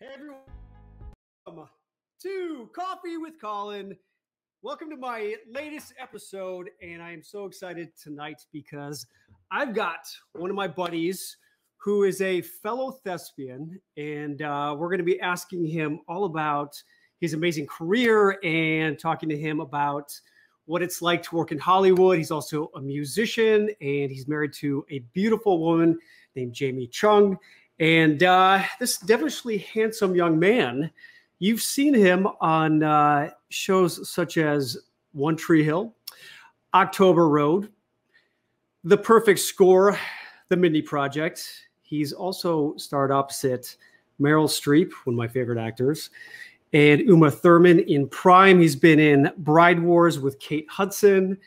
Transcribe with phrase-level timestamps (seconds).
[0.00, 0.38] Hey everyone,
[1.44, 1.68] welcome
[2.22, 3.96] to Coffee with Colin.
[4.62, 9.04] Welcome to my latest episode, and I am so excited tonight because
[9.50, 11.36] I've got one of my buddies
[11.78, 16.80] who is a fellow thespian, and uh, we're going to be asking him all about
[17.20, 20.12] his amazing career and talking to him about
[20.66, 22.18] what it's like to work in Hollywood.
[22.18, 25.98] He's also a musician, and he's married to a beautiful woman
[26.36, 27.36] named Jamie Chung.
[27.80, 30.90] And uh, this devilishly handsome young man,
[31.38, 34.76] you've seen him on uh, shows such as
[35.12, 35.94] One Tree Hill,
[36.74, 37.70] October Road,
[38.84, 39.98] The Perfect Score,
[40.48, 41.48] The Mindy Project.
[41.82, 43.76] He's also starred opposite
[44.20, 46.10] Meryl Streep, one of my favorite actors,
[46.72, 48.58] and Uma Thurman in Prime.
[48.60, 51.38] He's been in Bride Wars with Kate Hudson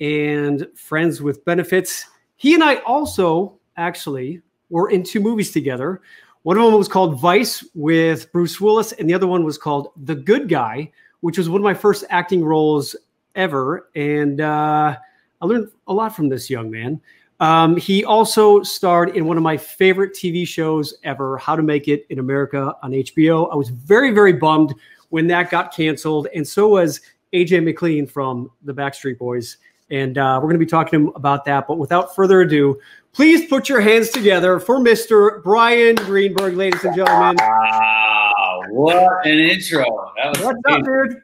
[0.00, 2.04] and Friends with Benefits.
[2.36, 6.00] He and I also actually were in two movies together.
[6.42, 9.88] One of them was called Vice with Bruce Willis, and the other one was called
[10.04, 12.94] The Good Guy, which was one of my first acting roles
[13.34, 13.88] ever.
[13.96, 14.96] And uh,
[15.40, 17.00] I learned a lot from this young man.
[17.40, 21.88] Um, he also starred in one of my favorite TV shows ever, How to Make
[21.88, 23.52] It in America on HBO.
[23.52, 24.74] I was very, very bummed
[25.10, 27.00] when that got canceled, and so was
[27.32, 29.58] AJ McLean from the Backstreet Boys.
[29.90, 31.68] And uh, we're going to be talking about that.
[31.68, 32.80] But without further ado,
[33.16, 35.42] please put your hands together for Mr.
[35.42, 37.36] Bryan Greenberg, ladies and gentlemen.
[37.40, 40.12] Wow, what an intro.
[40.16, 41.22] That was What's up, dude?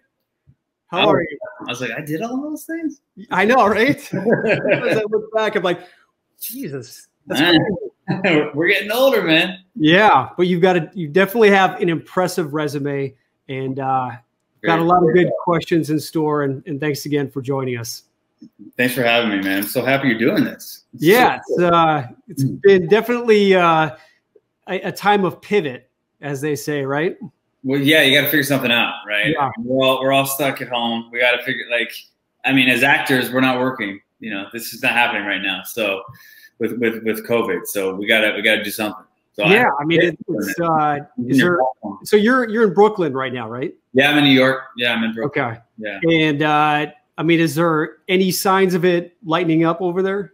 [0.86, 1.38] How are you?
[1.60, 3.02] I was like, I did all those things?
[3.30, 3.96] I know, right?
[4.14, 5.80] As I look back, I'm like,
[6.40, 7.08] Jesus.
[7.28, 9.58] We're getting older, man.
[9.74, 13.14] Yeah, but you've got to, you definitely have an impressive resume
[13.48, 14.10] and uh,
[14.64, 16.44] got a lot of good questions in store.
[16.44, 18.04] And, and thanks again for joining us.
[18.76, 19.58] Thanks for having me, man.
[19.58, 20.84] I'm so happy you're doing this.
[20.94, 21.66] It's yeah, so cool.
[21.66, 23.90] it's, uh, it's been definitely uh,
[24.68, 25.90] a, a, time of pivot,
[26.20, 27.16] as they say, right?
[27.64, 29.28] Well, yeah, you got to figure something out, right?
[29.28, 29.50] Yeah.
[29.58, 31.10] We're all we're all stuck at home.
[31.12, 31.92] We got to figure like,
[32.44, 34.00] I mean, as actors, we're not working.
[34.20, 35.62] You know, this is not happening right now.
[35.64, 36.02] So,
[36.58, 39.04] with with with COVID, so we gotta we gotta do something.
[39.34, 41.58] So yeah, I, I mean, it, it's uh, is there,
[42.04, 43.74] so you're you're in Brooklyn right now, right?
[43.94, 44.64] Yeah, I'm in New York.
[44.76, 45.44] Yeah, I'm in Brooklyn.
[45.44, 45.60] Okay.
[45.78, 46.00] Yeah.
[46.08, 46.86] And uh,
[47.18, 50.32] I mean, is there any signs of it lightening up over there?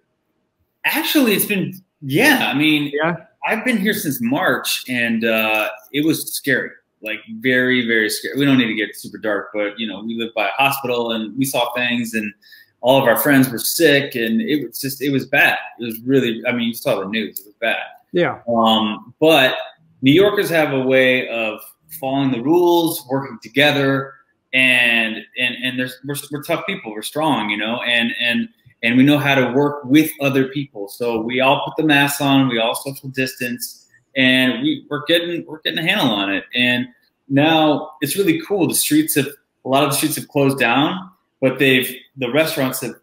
[0.84, 2.50] Actually, it's been yeah.
[2.52, 3.16] I mean, yeah.
[3.46, 6.70] I've been here since March, and uh, it was scary,
[7.02, 8.38] like very, very scary.
[8.38, 11.12] We don't need to get super dark, but you know, we live by a hospital,
[11.12, 12.32] and we saw things, and
[12.80, 15.58] all of our friends were sick, and it was just it was bad.
[15.80, 16.42] It was really.
[16.46, 17.82] I mean, you saw the news; it was bad.
[18.12, 18.40] Yeah.
[18.48, 19.56] Um, but
[20.02, 21.60] New Yorkers have a way of
[22.00, 24.14] following the rules, working together
[24.52, 26.92] and and and there's we're, we're tough people.
[26.92, 28.48] We're strong you know and and
[28.82, 30.88] and we know how to work with other people.
[30.88, 32.48] So we all put the masks on.
[32.48, 36.44] We all social distance and we, we're getting we're getting a handle on it.
[36.54, 36.86] And
[37.28, 38.68] now it's really cool.
[38.68, 39.28] The streets have
[39.64, 41.10] a lot of the streets have closed down
[41.40, 42.94] but they've the restaurants have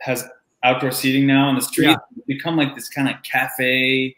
[0.00, 0.24] has
[0.62, 1.88] outdoor seating now on the street.
[1.88, 1.96] Yeah.
[2.26, 4.16] become like this kind of cafe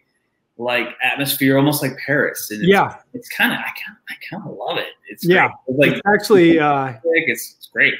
[0.60, 2.50] like atmosphere, almost like Paris.
[2.50, 4.88] And it's, yeah, it's kind of I kind of I kind of love it.
[5.08, 7.94] It's yeah, it's like it's actually uh, it's, it's great.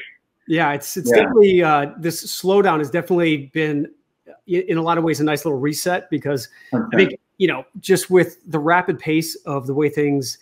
[0.47, 1.23] Yeah, it's it's yeah.
[1.23, 3.91] definitely uh, this slowdown has definitely been
[4.45, 6.85] in a lot of ways a nice little reset because okay.
[6.93, 10.37] I think you know just with the rapid pace of the way things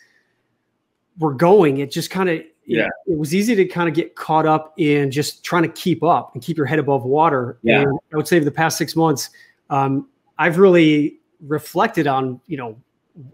[1.20, 2.86] were going, it just kind of yeah.
[3.08, 6.04] It, it, was easy to kind of get caught up in just trying to keep
[6.04, 7.58] up and keep your head above water.
[7.64, 7.82] Yeah.
[7.82, 9.32] And I would say the past six months,
[9.72, 12.78] um, I've really reflected on, you know,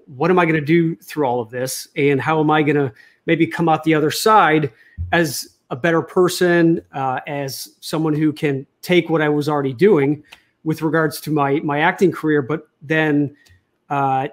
[0.06, 2.76] what am I going to do through all of this and how am I going
[2.76, 2.94] to
[3.26, 4.72] maybe come out the other side
[5.12, 10.24] as a better person, uh, as someone who can take what I was already doing
[10.64, 13.36] with regards to my my acting career, but then
[13.90, 14.28] uh,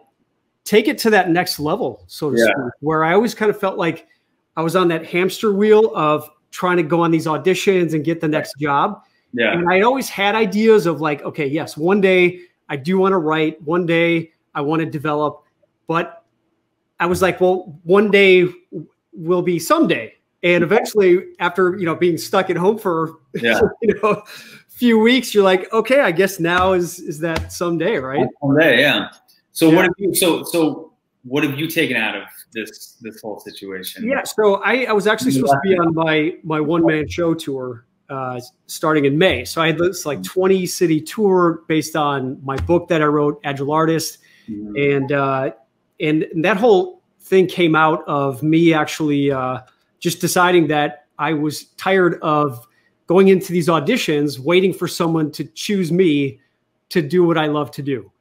[0.65, 2.45] take it to that next level, so to yeah.
[2.45, 4.07] speak, where I always kind of felt like
[4.57, 8.21] I was on that hamster wheel of trying to go on these auditions and get
[8.21, 9.03] the next job.
[9.33, 9.53] Yeah.
[9.53, 12.41] And I always had ideas of like, okay, yes, one day
[12.73, 13.61] I do want to write.
[13.61, 15.45] One day I want to develop,
[15.87, 16.25] but
[16.99, 18.49] I was like, well, one day
[19.13, 20.15] will be someday.
[20.43, 23.61] And eventually, after you know being stuck at home for yeah.
[23.83, 24.27] you know a
[24.71, 28.27] few weeks, you're like, okay, I guess now is is that someday, right?
[28.41, 29.11] Someday, yeah.
[29.53, 29.77] So yeah.
[29.77, 30.95] what have you so so
[31.25, 34.09] what have you taken out of this this whole situation?
[34.09, 37.35] Yeah, so I, I was actually supposed to be on my my one man show
[37.35, 39.45] tour uh, starting in May.
[39.45, 43.41] So I had this like 20 city tour based on my book that I wrote,
[43.43, 44.19] Agile Artist,
[44.49, 44.77] mm-hmm.
[44.77, 45.51] and uh,
[45.99, 49.61] and that whole thing came out of me actually uh,
[49.99, 52.67] just deciding that I was tired of
[53.07, 56.41] going into these auditions, waiting for someone to choose me
[56.91, 58.13] to do what I love to do.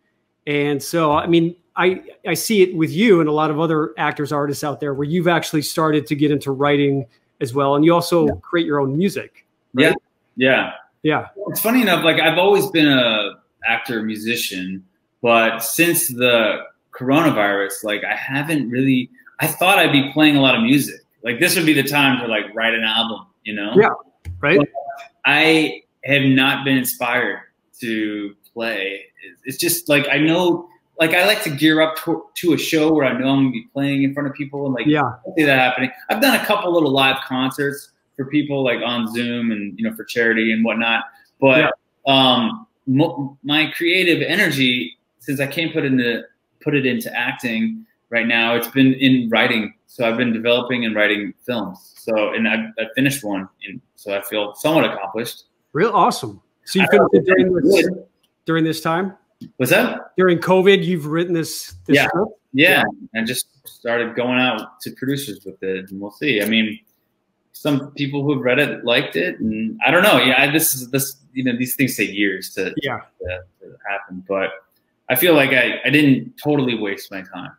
[0.48, 3.94] And so, I mean, I I see it with you and a lot of other
[3.98, 7.06] actors, artists out there, where you've actually started to get into writing
[7.42, 8.34] as well, and you also yeah.
[8.42, 9.46] create your own music.
[9.74, 9.96] Right?
[10.36, 10.74] Yeah,
[11.04, 11.48] yeah, yeah.
[11.48, 12.04] It's funny enough.
[12.04, 14.86] Like I've always been a actor, musician,
[15.22, 19.10] but since the coronavirus, like I haven't really.
[19.40, 21.02] I thought I'd be playing a lot of music.
[21.24, 23.74] Like this would be the time to like write an album, you know?
[23.76, 23.90] Yeah.
[24.40, 24.60] Right.
[24.60, 24.70] But
[25.26, 27.40] I have not been inspired
[27.80, 29.06] to play.
[29.46, 30.68] It's just like I know,
[31.00, 33.52] like I like to gear up to, to a show where I know I'm gonna
[33.52, 35.92] be playing in front of people, and like yeah, see that happening.
[36.10, 37.92] I've done a couple little live concerts
[38.22, 41.06] for people like on Zoom and you know for charity and whatnot,
[41.40, 41.74] but
[42.08, 42.14] yeah.
[42.14, 46.24] um, mo- my creative energy since I can't put into
[46.62, 49.74] put it into acting right now, it's been in writing.
[49.88, 51.94] So I've been developing and writing films.
[51.98, 55.46] So and I've, I've finished one, and so I feel somewhat accomplished.
[55.74, 56.42] Real awesome.
[56.66, 57.90] So you finished it during this,
[58.46, 59.18] during this time?
[59.58, 60.84] Was that during COVID?
[60.86, 62.08] You've written this, this yeah.
[62.08, 62.32] Script?
[62.54, 62.84] yeah,
[63.14, 66.42] and just started going out to producers with it, and we'll see.
[66.42, 66.80] I mean,
[67.54, 70.18] some people who've read it liked it, and I don't know.
[70.18, 71.18] Yeah, this is this.
[71.34, 74.50] You know, these things take years to yeah to, to happen, but
[75.10, 77.52] I feel like I, I didn't totally waste my time.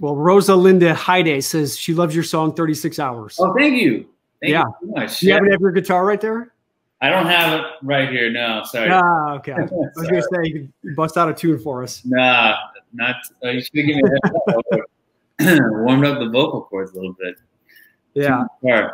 [0.00, 3.36] Well, Rosa Linda Hyde says she loves your song 36 Hours.
[3.40, 4.06] Oh, thank you.
[4.40, 4.64] Thank yeah.
[4.64, 5.20] you so much.
[5.20, 5.34] Do you yeah.
[5.36, 6.52] happen to have your guitar right there?
[7.00, 8.30] I don't have it right here.
[8.30, 8.90] No, sorry.
[8.90, 9.52] Ah, okay.
[9.52, 12.02] I was going to say you could bust out a tune for us.
[12.04, 12.56] Nah,
[12.92, 13.16] not.
[13.42, 14.02] Uh, you should have given
[15.40, 17.36] me warmed up the vocal cords a little bit.
[18.14, 18.44] Yeah.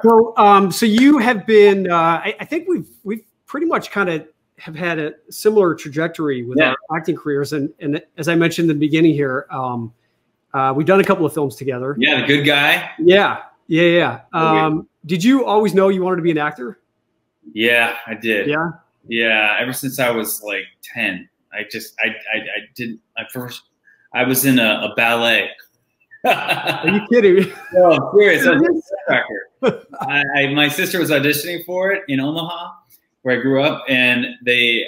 [0.02, 1.90] So, um, so you have been.
[1.90, 4.26] Uh, I, I think we've we've pretty much kind of
[4.58, 6.74] have had a similar trajectory with yeah.
[6.90, 9.92] our acting careers, and and as I mentioned in the beginning here, um,
[10.52, 11.96] uh, we've done a couple of films together.
[11.98, 12.90] Yeah, the good guy.
[12.98, 14.20] Yeah, yeah, yeah.
[14.32, 16.80] Um, did you always know you wanted to be an actor?
[17.52, 18.48] Yeah, I did.
[18.48, 18.70] Yeah.
[19.06, 19.56] Yeah.
[19.60, 23.62] Ever since I was like 10, I just, I, I, I did, I first,
[24.14, 25.50] I was in a, a ballet.
[26.24, 27.34] Are you kidding?
[27.34, 27.52] Me?
[27.72, 28.46] No, I'm serious.
[28.46, 32.72] I, was I, I, my sister was auditioning for it in Omaha,
[33.22, 34.84] where I grew up, and they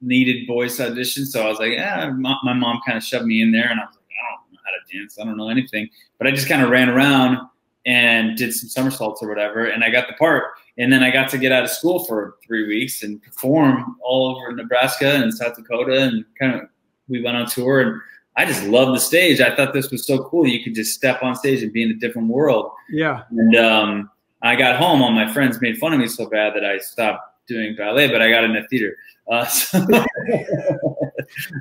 [0.00, 1.26] needed boys to audition.
[1.26, 3.80] So I was like, yeah, my, my mom kind of shoved me in there, and
[3.80, 5.18] I was like, I don't know how to dance.
[5.18, 5.88] I don't know anything.
[6.18, 7.38] But I just kind of ran around
[7.86, 10.44] and did some somersaults or whatever, and I got the part.
[10.76, 14.34] And then I got to get out of school for three weeks and perform all
[14.34, 16.68] over Nebraska and South Dakota, and kind of
[17.08, 17.80] we went on tour.
[17.80, 18.00] And
[18.36, 19.40] I just love the stage.
[19.40, 20.46] I thought this was so cool.
[20.46, 22.72] You could just step on stage and be in a different world.
[22.90, 23.22] Yeah.
[23.30, 24.10] And um,
[24.42, 27.46] I got home, all my friends made fun of me so bad that I stopped
[27.46, 28.96] doing ballet, but I got in the theater.
[29.30, 29.78] Uh, so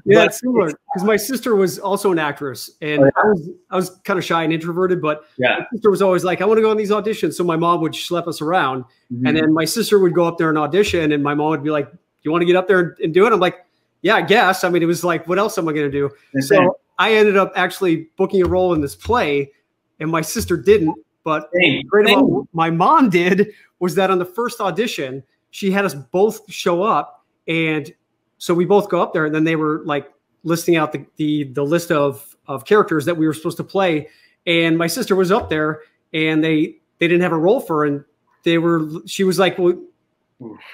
[0.06, 3.12] yeah, it's similar because my sister was also an actress, and oh, yeah.
[3.16, 5.60] I was I was kind of shy and introverted, but yeah.
[5.60, 7.80] my sister was always like, "I want to go on these auditions." So my mom
[7.82, 9.26] would schlep us around, mm-hmm.
[9.28, 11.72] and then my sister would go up there and audition, and my mom would be
[11.72, 11.90] like,
[12.24, 13.63] "You want to get up there and, and do it?" I'm like,
[14.04, 16.12] "Yeah, I guess." I mean, it was like, "What else am I going to do?"
[16.42, 19.52] So I ended up actually booking a role in this play,
[20.00, 20.96] and my sister didn't.
[21.24, 21.50] But
[21.88, 26.42] great about my mom did was that on the first audition, she had us both
[26.52, 27.92] show up, and
[28.38, 30.12] so we both go up there, and then they were like
[30.44, 34.10] listing out the the, the list of of characters that we were supposed to play.
[34.46, 35.82] And my sister was up there,
[36.14, 38.04] and they they didn't have a role for, her, and
[38.44, 38.86] they were.
[39.06, 39.82] She was like, well.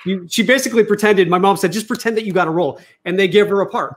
[0.06, 1.30] You, she basically pretended.
[1.30, 3.70] My mom said, "Just pretend that you got a role," and they gave her a
[3.70, 3.96] part.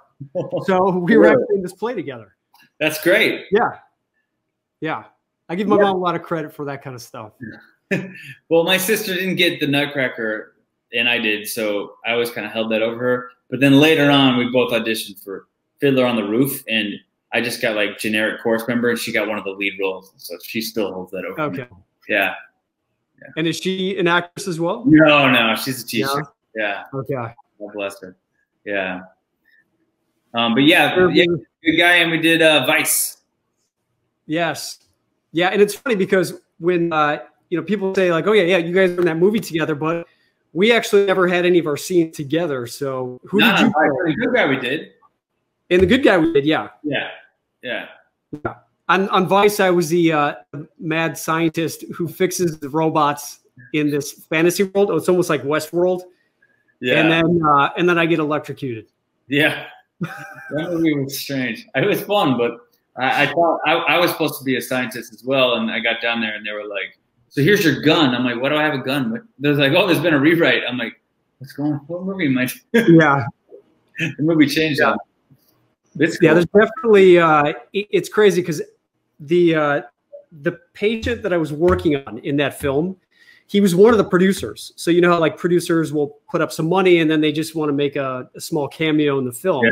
[0.64, 2.37] So we were actually in this play together.
[2.79, 3.47] That's great.
[3.50, 3.79] Yeah,
[4.81, 5.05] yeah.
[5.49, 5.82] I give my yeah.
[5.82, 7.33] mom a lot of credit for that kind of stuff.
[8.49, 10.54] well, my sister didn't get the Nutcracker,
[10.95, 13.31] and I did, so I always kind of held that over her.
[13.50, 15.47] But then later on, we both auditioned for
[15.81, 16.95] Fiddler on the Roof, and
[17.33, 20.12] I just got like generic chorus member, and she got one of the lead roles,
[20.16, 21.40] so she still holds that over.
[21.40, 21.62] Okay.
[21.62, 21.69] Me.
[22.09, 22.35] Yeah.
[23.23, 23.33] Yeah.
[23.37, 24.85] And is she an actress as well?
[24.87, 26.09] No, no, she's a teacher.
[26.55, 26.85] Yeah.
[26.93, 26.99] yeah.
[26.99, 27.14] Okay.
[27.14, 28.17] God bless her.
[28.64, 29.00] Yeah.
[30.35, 31.26] Um, but yeah, yeah,
[31.62, 33.19] good guy, and we did uh, Vice.
[34.26, 34.79] Yes.
[35.33, 38.57] Yeah, and it's funny because when uh, you know people say like, "Oh yeah, yeah,
[38.57, 40.07] you guys are in that movie together," but
[40.52, 42.67] we actually never had any of our scenes together.
[42.67, 43.73] So who did you?
[43.73, 43.88] Play?
[44.07, 44.93] The good guy we did.
[45.71, 46.69] And the good guy we did, yeah.
[46.83, 47.09] Yeah,
[47.62, 47.87] yeah.
[48.45, 48.55] Yeah.
[48.92, 50.34] On, on Vice, I was the uh,
[50.78, 53.40] mad scientist who fixes the robots
[53.72, 54.90] in this fantasy world.
[54.90, 56.02] Oh, it's almost like Westworld.
[56.80, 57.00] Yeah.
[57.00, 58.88] And then uh, and then I get electrocuted.
[59.28, 59.64] Yeah.
[60.00, 61.66] that movie was strange.
[61.75, 62.58] It was fun, but
[62.96, 65.80] I, I thought I, I was supposed to be a scientist as well, and I
[65.80, 66.99] got down there and they were like,
[67.30, 68.14] so here's your gun.
[68.14, 69.26] I'm like, why do I have a gun?
[69.38, 70.64] They're like, oh, there's been a rewrite.
[70.68, 71.00] I'm like,
[71.38, 71.78] what's going on?
[71.87, 72.50] What movie am I?
[72.72, 73.25] yeah.
[73.99, 74.96] the movie changed yeah.
[75.96, 76.08] Cool.
[76.20, 78.61] Yeah, there's definitely, uh, it's crazy because
[79.26, 79.83] the, uh,
[80.41, 82.97] the patient that I was working on in that film,
[83.47, 84.73] he was one of the producers.
[84.76, 87.55] So you know how like producers will put up some money and then they just
[87.55, 89.64] want to make a, a small cameo in the film.
[89.64, 89.71] Yeah.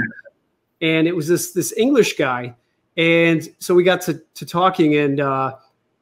[0.82, 2.54] And it was this this English guy,
[2.96, 5.56] And so we got to to talking, and uh,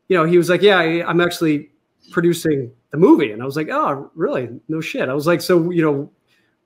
[0.08, 1.70] you know, he was like, "Yeah, I, I'm actually
[2.10, 4.48] producing the movie," and I was like, "Oh, really?
[4.68, 6.10] No shit." I was like, "So, you know,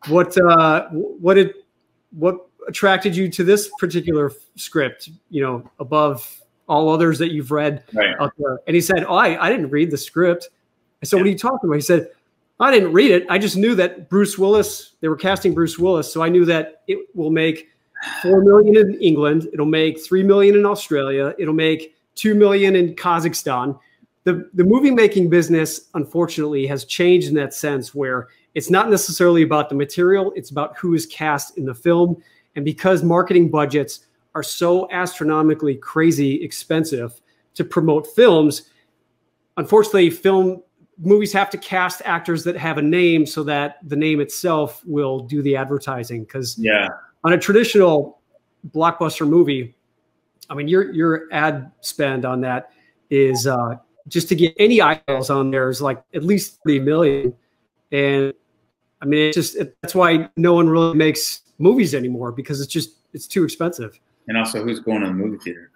[0.09, 1.55] what uh, what did
[2.11, 5.09] what attracted you to this particular script?
[5.31, 8.15] You know, above all others that you've read Right.
[8.21, 10.51] out there?" And he said, "Oh, I, I didn't read the script."
[11.03, 12.09] I said, "What are you talking about?" He said,
[12.61, 13.27] "I didn't read it.
[13.29, 14.93] I just knew that Bruce Willis.
[15.01, 17.69] They were casting Bruce Willis, so I knew that it will make."
[18.21, 19.49] Four million in England.
[19.53, 21.35] It'll make three million in Australia.
[21.39, 23.79] It'll make two million in Kazakhstan.
[24.25, 29.43] The the movie making business, unfortunately, has changed in that sense where it's not necessarily
[29.43, 32.21] about the material, it's about who is cast in the film.
[32.57, 37.21] And because marketing budgets are so astronomically crazy expensive
[37.55, 38.71] to promote films,
[39.57, 40.63] unfortunately, film
[40.99, 45.21] movies have to cast actors that have a name so that the name itself will
[45.21, 46.25] do the advertising.
[46.25, 46.89] Because Yeah.
[47.25, 48.21] on a traditional
[48.71, 49.75] blockbuster movie,
[50.49, 52.73] I mean, your your ad spend on that
[53.11, 53.77] is uh,
[54.09, 57.35] just to get any eyeballs on there is like at least three million,
[57.91, 58.33] and
[59.01, 62.73] I mean, it's just it, that's why no one really makes movies anymore because it's
[62.73, 63.99] just it's too expensive.
[64.29, 65.71] And also, who's going to the movie theater?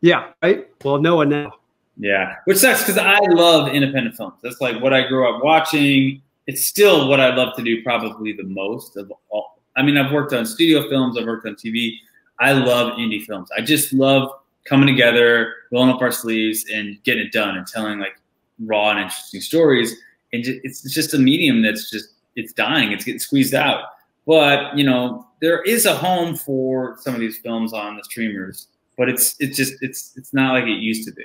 [0.00, 0.68] Yeah, right.
[0.84, 1.52] Well, no one now.
[1.98, 4.34] Yeah, which sucks because I love independent films.
[4.42, 6.22] That's like what I grew up watching.
[6.46, 9.60] It's still what I love to do, probably the most of all.
[9.76, 11.96] I mean, I've worked on studio films, I've worked on TV.
[12.40, 13.48] I love indie films.
[13.56, 14.30] I just love
[14.64, 18.20] coming together, rolling up our sleeves, and getting it done, and telling like
[18.60, 19.92] raw and interesting stories.
[20.32, 22.92] And it's it's just a medium that's just it's dying.
[22.92, 23.84] It's getting squeezed out.
[24.28, 28.68] But you know, there is a home for some of these films on the streamers.
[28.98, 31.24] But it's it's just it's it's not like it used to be.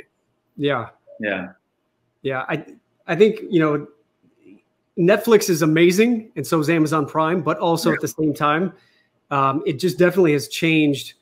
[0.56, 0.88] Yeah,
[1.20, 1.50] Yeah.
[2.22, 2.46] yeah.
[2.48, 2.66] I
[3.06, 3.88] I think you know
[4.98, 7.42] Netflix is amazing, and so is Amazon Prime.
[7.42, 8.72] But also at the same time,
[9.32, 11.16] um, it just definitely has changed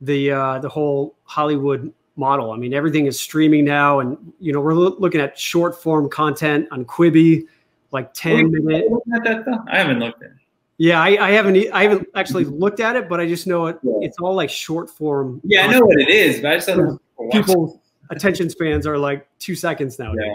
[0.00, 2.50] the uh, the whole Hollywood model.
[2.50, 6.08] I mean, everything is streaming now, and you know we're loo- looking at short form
[6.08, 7.46] content on Quibi,
[7.92, 8.88] like ten minutes.
[9.14, 9.62] At that though?
[9.68, 10.36] I haven't looked at it.
[10.78, 13.78] Yeah, I, I haven't I haven't actually looked at it, but I just know it.
[13.82, 13.92] Yeah.
[14.00, 15.40] It's all like short form.
[15.44, 16.98] Yeah, I know what it is, but I just don't know.
[17.30, 17.78] People's
[18.10, 20.12] attention spans are like two seconds now.
[20.14, 20.34] Yeah.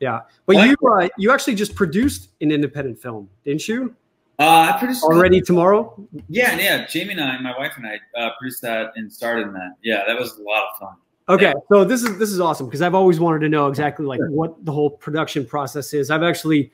[0.00, 0.68] Yeah, but What?
[0.68, 3.96] you uh, you actually just produced an independent film, didn't you?
[4.38, 6.06] Uh, I produced Already tomorrow.
[6.28, 6.86] Yeah, yeah.
[6.86, 9.74] Jamie and I, my wife and I, uh, produced that and starred in that.
[9.82, 10.94] Yeah, that was a lot of fun.
[11.28, 14.20] Okay, so this is this is awesome because I've always wanted to know exactly like
[14.28, 16.10] what the whole production process is.
[16.10, 16.70] I've actually,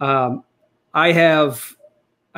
[0.00, 0.44] um,
[0.94, 1.76] I have,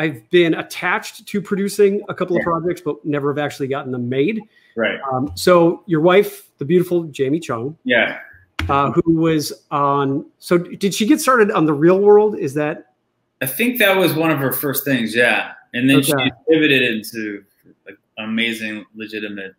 [0.00, 4.08] I've been attached to producing a couple of projects, but never have actually gotten them
[4.08, 4.40] made.
[4.74, 4.98] Right.
[5.12, 8.18] Um, so your wife, the beautiful Jamie Chung, Yeah.
[8.70, 10.24] uh, who was on.
[10.38, 12.38] So did she get started on the Real World?
[12.38, 12.94] Is that
[13.42, 15.14] I think that was one of her first things.
[15.14, 16.14] Yeah, and then she
[16.48, 17.44] pivoted into
[17.86, 19.54] like, an amazing, legitimate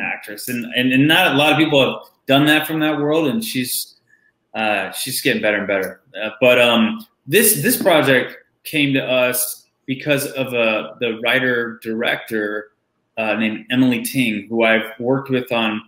[0.00, 3.28] actress, and, and and not a lot of people have done that from that world,
[3.28, 3.96] and she's
[4.54, 6.00] uh, she's getting better and better.
[6.20, 12.72] Uh, but um, this this project came to us because of uh, the writer director
[13.16, 15.80] uh, named Emily Ting, who I've worked with on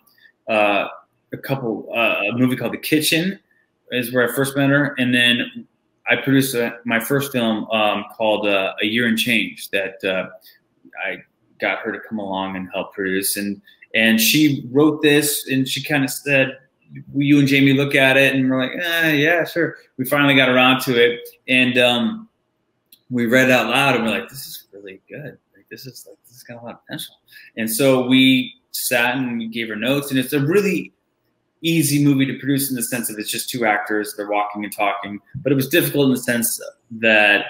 [0.49, 0.89] uh,
[1.33, 3.39] a couple uh, a movie called The Kitchen,
[3.93, 5.67] is where I first met her, and then
[6.09, 10.03] I produced uh my first film um, called uh, A Year and Change that
[11.07, 11.19] I
[11.61, 13.61] got her to come along and help produce, and
[13.95, 16.57] and she wrote this, and she kind of said,
[17.13, 20.35] "Will you and Jamie look at it?" And we're like, eh, "Yeah, sure." We finally
[20.35, 22.30] got around to it, and um,
[23.11, 25.37] we read it out loud, and we're like, "This is really good.
[25.57, 27.17] Like, this is like this has got a lot of potential."
[27.57, 30.93] And so we sat and we gave her notes, and it's a really
[31.63, 34.75] easy movie to produce in the sense of it's just two actors they're walking and
[34.75, 36.59] talking but it was difficult in the sense
[36.91, 37.45] that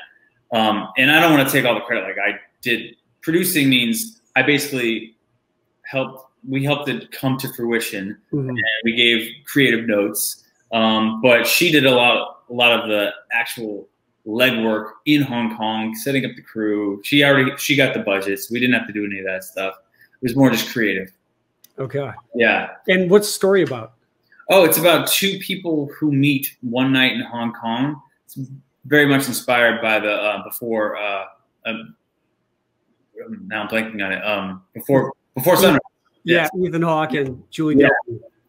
[0.53, 4.21] um, and i don't want to take all the credit like i did producing means
[4.35, 5.17] i basically
[5.83, 8.49] helped we helped it come to fruition Mhm.
[8.49, 13.13] and we gave creative notes um, but she did a lot a lot of the
[13.33, 13.89] actual
[14.27, 18.61] legwork in hong kong setting up the crew she already she got the budgets we
[18.61, 21.11] didn't have to do any of that stuff it was more just creative
[21.79, 22.11] okay?
[22.35, 23.95] yeah And what's the story about?
[24.51, 28.03] Oh, it's about two people who meet one night in Hong Kong.
[28.27, 28.37] It's
[28.85, 30.97] very much inspired by the uh, before.
[30.97, 31.25] Uh,
[31.67, 31.95] um,
[33.47, 34.25] now I'm blanking on it.
[34.25, 35.79] Um, before before sunrise.
[36.25, 37.89] Yeah, Ethan Hawke and Julie Yeah.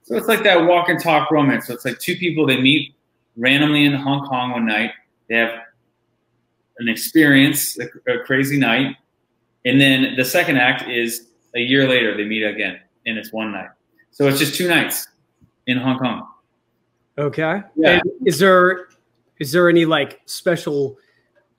[0.02, 1.68] So it's like that walk and talk romance.
[1.68, 2.96] So it's like two people they meet
[3.38, 4.92] randomly in Hong Kong one night.
[5.32, 5.62] They have
[6.80, 8.98] an experience, a, a crazy night,
[9.64, 13.54] and then the second act is a year later they meet again, and it's one
[13.54, 13.70] night.
[14.10, 15.08] So it's just two nights
[15.68, 16.28] in Hong Kong.
[17.18, 17.64] Okay.
[17.78, 17.92] Yeah.
[17.92, 18.90] And is there
[19.40, 20.98] is there any like special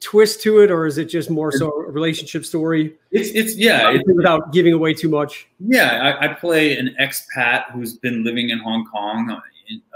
[0.00, 2.95] twist to it, or is it just more so a relationship story?
[3.11, 5.49] It's it's yeah, it's, without giving away too much.
[5.61, 9.41] Yeah, I, I play an expat who's been living in Hong Kong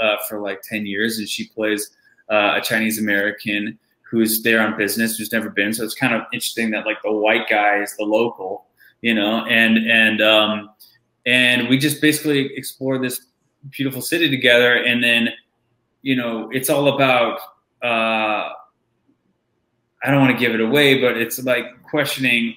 [0.01, 1.91] uh, for like ten years, and she plays
[2.31, 3.79] uh, a Chinese American
[4.09, 5.75] who's there on business, who's never been.
[5.75, 8.67] So it's kind of interesting that like the white guy is the local,
[9.03, 10.71] you know, and and um,
[11.27, 13.27] and we just basically explore this
[13.71, 15.31] beautiful city together, and then
[16.03, 17.41] you know it's all about.
[17.83, 18.51] Uh,
[20.03, 22.55] I don't want to give it away, but it's like questioning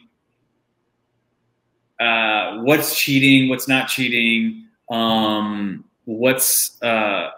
[1.99, 7.29] uh, what's cheating, what's not cheating, um, what's uh,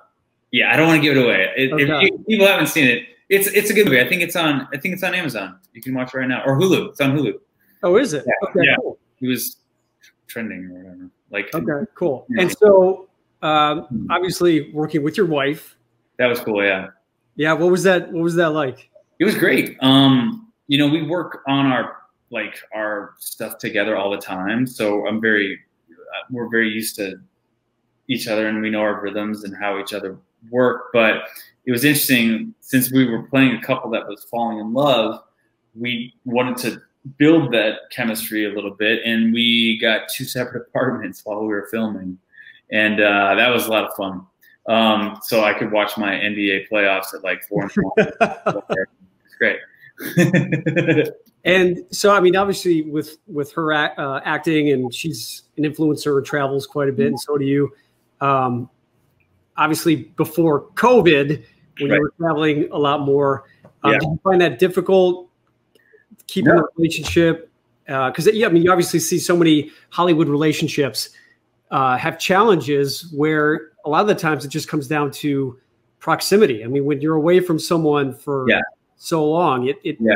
[0.51, 0.73] yeah.
[0.73, 1.49] I don't want to give it away.
[1.55, 2.07] It, okay.
[2.07, 4.01] If people haven't seen it, it's it's a good movie.
[4.01, 4.67] I think it's on.
[4.73, 5.57] I think it's on Amazon.
[5.73, 6.89] You can watch it right now or Hulu.
[6.89, 7.33] It's on Hulu.
[7.83, 8.25] Oh, is it?
[8.27, 8.49] Yeah.
[8.49, 8.75] Okay, yeah.
[8.81, 8.99] Cool.
[9.21, 9.57] It was
[10.27, 11.09] trending or whatever.
[11.31, 12.25] Like okay, cool.
[12.37, 13.09] And so,
[13.41, 14.11] um, hmm.
[14.11, 15.77] obviously, working with your wife.
[16.17, 16.63] That was cool.
[16.63, 16.87] Yeah.
[17.35, 17.53] Yeah.
[17.53, 18.11] What was that?
[18.11, 18.89] What was that like?
[19.19, 19.77] It was great.
[19.81, 21.97] Um, you know, we work on our
[22.31, 27.15] like our stuff together all the time, so I'm very, uh, we're very used to
[28.07, 30.17] each other, and we know our rhythms and how each other
[30.49, 30.85] work.
[30.93, 31.23] But
[31.65, 35.21] it was interesting since we were playing a couple that was falling in love.
[35.75, 36.81] We wanted to
[37.17, 41.67] build that chemistry a little bit, and we got two separate apartments while we were
[41.71, 42.17] filming,
[42.71, 44.25] and uh, that was a lot of fun.
[44.67, 48.61] Um, so I could watch my NBA playoffs at like four and
[49.37, 49.57] great.
[51.43, 56.67] and so, I mean, obviously, with with her uh, acting, and she's an influencer, travels
[56.67, 57.71] quite a bit, and so do you.
[58.19, 58.69] Um,
[59.61, 61.43] obviously, before COVID,
[61.79, 61.95] when right.
[61.95, 63.45] you were traveling a lot more,
[63.83, 63.99] um, yeah.
[63.99, 65.29] did you find that difficult
[66.27, 66.61] keeping yeah.
[66.61, 67.49] a relationship?
[67.85, 71.09] Because uh, yeah, I mean, you obviously see so many Hollywood relationships
[71.71, 75.59] uh, have challenges where a lot of the times it just comes down to
[75.99, 76.63] proximity.
[76.63, 78.61] I mean, when you're away from someone for yeah
[79.01, 79.67] so long.
[79.67, 80.13] It, it yeah.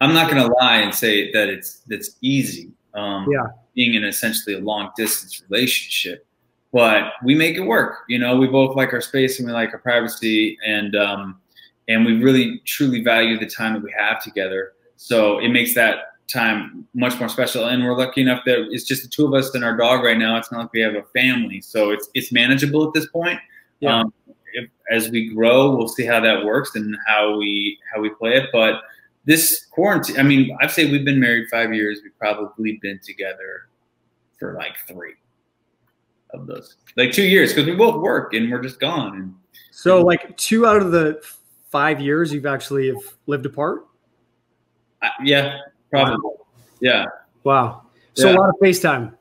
[0.00, 2.72] I'm not going to lie and say that it's that's easy.
[2.94, 6.25] Um, yeah, being in essentially a long distance relationship,
[6.76, 8.00] but we make it work.
[8.06, 11.40] You know, we both like our space and we like our privacy, and um,
[11.88, 14.72] and we really truly value the time that we have together.
[14.96, 17.64] So it makes that time much more special.
[17.64, 20.18] And we're lucky enough that it's just the two of us and our dog right
[20.18, 20.36] now.
[20.36, 23.40] It's not like we have a family, so it's it's manageable at this point.
[23.80, 24.00] Yeah.
[24.00, 24.12] Um,
[24.52, 28.36] if, as we grow, we'll see how that works and how we how we play
[28.36, 28.50] it.
[28.52, 28.82] But
[29.24, 32.00] this quarantine, I mean, I'd say we've been married five years.
[32.02, 33.70] We've probably been together
[34.38, 35.14] for like three
[36.36, 39.16] of those, like two years, because we both work and we're just gone.
[39.16, 39.34] And,
[39.70, 41.20] so, like two out of the
[41.70, 43.86] five years, you've actually have lived apart.
[45.02, 45.58] Uh, yeah,
[45.90, 46.16] probably.
[46.22, 46.46] Wow.
[46.80, 47.04] Yeah.
[47.44, 47.82] Wow.
[48.14, 48.36] So yeah.
[48.36, 49.12] a lot of FaceTime.
[49.12, 49.16] A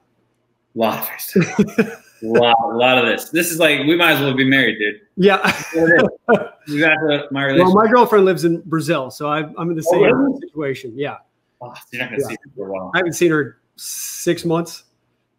[0.74, 2.02] lot of FaceTime.
[2.22, 3.30] a lot, a lot of this.
[3.30, 5.02] This is like we might as well be married, dude.
[5.18, 5.38] Yeah.
[6.68, 7.66] exactly my relationship.
[7.66, 10.40] Well, my girlfriend lives in Brazil, so I, am in the oh, same oh, really?
[10.48, 10.94] situation.
[10.96, 11.18] Yeah.
[11.62, 12.28] Oh, you're not gonna yeah.
[12.28, 12.92] see her for a while.
[12.94, 14.84] I haven't seen her six months.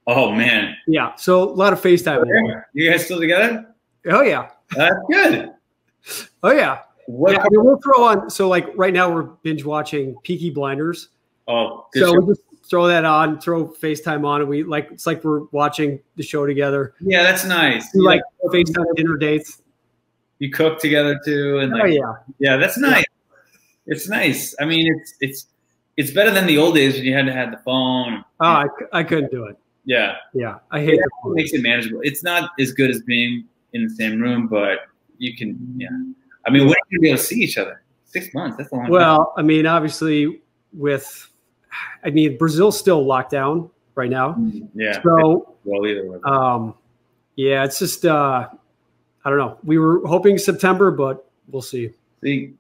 [0.06, 0.76] Oh man.
[0.86, 1.14] Yeah.
[1.16, 2.18] So a lot of FaceTime.
[2.18, 2.60] Okay.
[2.72, 3.74] You guys still together?
[4.08, 4.50] Oh yeah.
[4.74, 5.50] That's good.
[6.42, 6.80] Oh yeah.
[7.06, 8.30] What yeah, we'll throw on.
[8.30, 11.08] So like right now we're binge watching Peaky Blinders.
[11.48, 12.20] Oh, so show.
[12.20, 16.00] we just throw that on, throw FaceTime on, and we like it's like we're watching
[16.16, 16.94] the show together.
[17.00, 17.88] Yeah, that's nice.
[17.94, 19.62] We, like FaceTime dinner dates.
[20.40, 23.04] You cook together too, and oh, like, oh yeah, yeah, that's nice.
[23.86, 23.94] Yeah.
[23.94, 24.54] It's nice.
[24.60, 25.46] I mean, it's it's
[25.96, 28.24] it's better than the old days when you had to have the phone.
[28.40, 29.56] Oh, I, I couldn't do it.
[29.86, 31.00] Yeah, yeah, I hate it.
[31.00, 32.00] It makes it manageable.
[32.02, 34.80] It's not as good as being in the same room, but
[35.18, 35.56] you can.
[35.78, 35.88] Yeah,
[36.46, 37.82] I mean, when are you be able to see each other?
[38.04, 38.56] Six months.
[38.58, 38.90] That's a long.
[38.90, 39.34] Well, time.
[39.38, 41.30] I mean, obviously with
[42.04, 44.34] I mean, Brazil's still locked down right now.
[44.34, 45.02] Mm, yeah.
[45.02, 46.18] So, well, either way.
[46.24, 46.74] um,
[47.36, 48.48] yeah, it's just, uh,
[49.24, 49.58] I don't know.
[49.64, 51.90] We were hoping September, but we'll see.
[52.22, 52.54] See,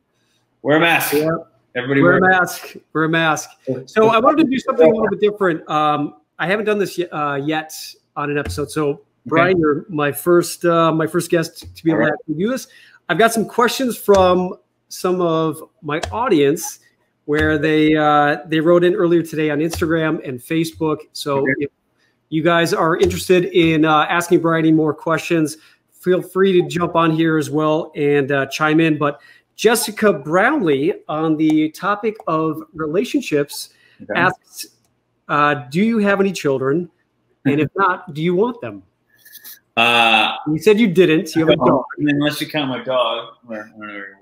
[0.62, 1.12] wear a mask.
[1.12, 1.28] Yeah.
[1.74, 2.76] Everybody wear, wear a mask.
[2.92, 3.50] Wear a mask.
[3.86, 5.68] So I wanted to do something a little bit different.
[5.68, 7.72] Um, I haven't done this yet, uh, yet
[8.16, 8.70] on an episode.
[8.70, 9.60] So Bryan, okay.
[9.60, 12.12] you're my first, uh, my first guest to be able right.
[12.26, 12.68] to do this.
[13.08, 14.54] I've got some questions from
[14.88, 16.80] some of my audience
[17.24, 20.98] where they uh, they wrote in earlier today on Instagram and Facebook.
[21.12, 21.52] So okay.
[21.58, 21.70] if
[22.28, 25.56] you guys are interested in uh, asking Bryan any more questions,
[25.92, 28.96] feel free to jump on here as well and uh, chime in.
[28.96, 29.20] But
[29.56, 33.70] Jessica Brownlee on the topic of relationships
[34.02, 34.20] okay.
[34.20, 34.66] asks,
[35.28, 36.90] uh, "Do you have any children?
[37.44, 38.82] And if not, do you want them?"
[39.76, 41.34] Uh, you said you didn't.
[41.36, 41.84] You have a dog.
[41.98, 43.34] Unless you count my dog.
[43.44, 44.16] Where, where,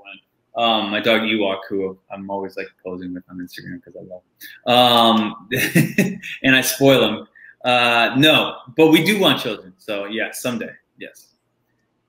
[0.57, 4.23] um, my dog Ewok, who I'm always like posing with on Instagram because I love
[4.67, 4.73] him.
[4.73, 7.27] Um, and I spoil him.
[7.65, 9.73] Uh, no, but we do want children.
[9.79, 11.35] So yeah, someday, yes.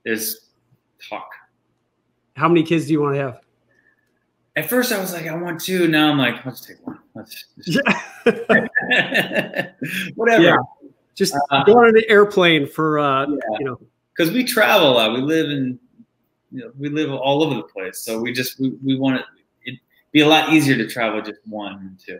[0.04, 0.52] There's
[1.10, 1.30] talk.
[2.36, 3.40] How many kids do you want to have?
[4.56, 5.88] At first I was like, I want two.
[5.88, 7.00] Now I'm like, let's take one.
[7.14, 7.80] Let's just,
[8.26, 9.72] Yeah.
[10.16, 10.44] whatever.
[10.44, 10.58] Yeah.
[11.16, 13.36] Just Uh, go on an airplane for uh, Yeah.
[13.60, 13.80] you know.
[14.16, 15.14] Because we travel a lot.
[15.14, 15.78] We live in,
[16.52, 18.00] you know, we live all over the place.
[18.00, 19.26] So we just we, we want it.
[19.66, 19.80] It'd
[20.12, 22.20] be a lot easier to travel just one and two.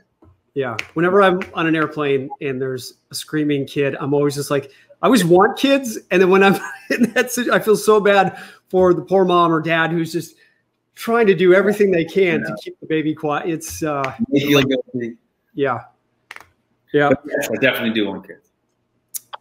[0.56, 0.76] Yeah.
[0.94, 4.72] Whenever I'm on an airplane and there's a screaming kid, I'm always just like,
[5.02, 5.98] I always want kids.
[6.12, 6.56] And then when I'm
[6.90, 8.38] in that situation, I feel so bad
[8.70, 10.36] for the poor mom or dad who's just
[10.96, 13.50] trying to do everything they can to keep the baby quiet.
[13.50, 15.18] It's, uh, Make you feel guilty.
[15.54, 15.82] yeah.
[16.94, 17.12] Yeah.
[17.28, 18.50] Yes, I definitely do want kids.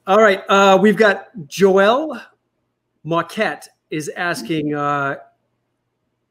[0.07, 0.43] All right.
[0.49, 2.21] Uh, we've got Joel
[3.05, 5.17] Marquette is asking, uh,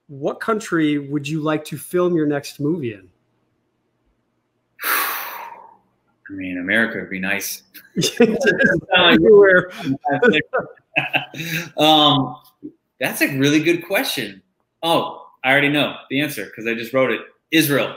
[0.07, 3.07] what country would you like to film your next movie in?
[4.83, 7.63] I mean, America would be nice.
[8.95, 9.71] Everywhere.
[11.77, 12.35] um,
[12.99, 14.41] that's a really good question.
[14.83, 17.21] Oh, I already know the answer because I just wrote it.
[17.51, 17.95] Israel.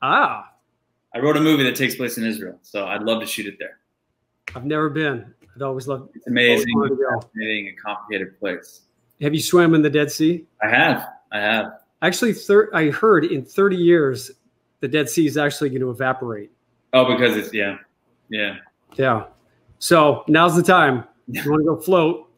[0.00, 0.52] Ah,
[1.14, 3.56] I wrote a movie that takes place in Israel, so I'd love to shoot it
[3.58, 3.78] there.
[4.54, 5.34] I've never been.
[5.54, 6.08] I'd always love.
[6.14, 6.74] It's amazing,
[7.10, 8.82] fascinating, and complicated place.
[9.20, 10.46] Have you swam in the Dead Sea?
[10.62, 11.80] I have, I have.
[12.02, 14.30] Actually, thir- I heard in 30 years,
[14.80, 16.50] the Dead Sea is actually going to evaporate.
[16.92, 17.78] Oh, because it's yeah,
[18.28, 18.56] yeah.
[18.96, 19.24] Yeah.
[19.78, 21.04] So now's the time.
[21.28, 22.30] You want to go float?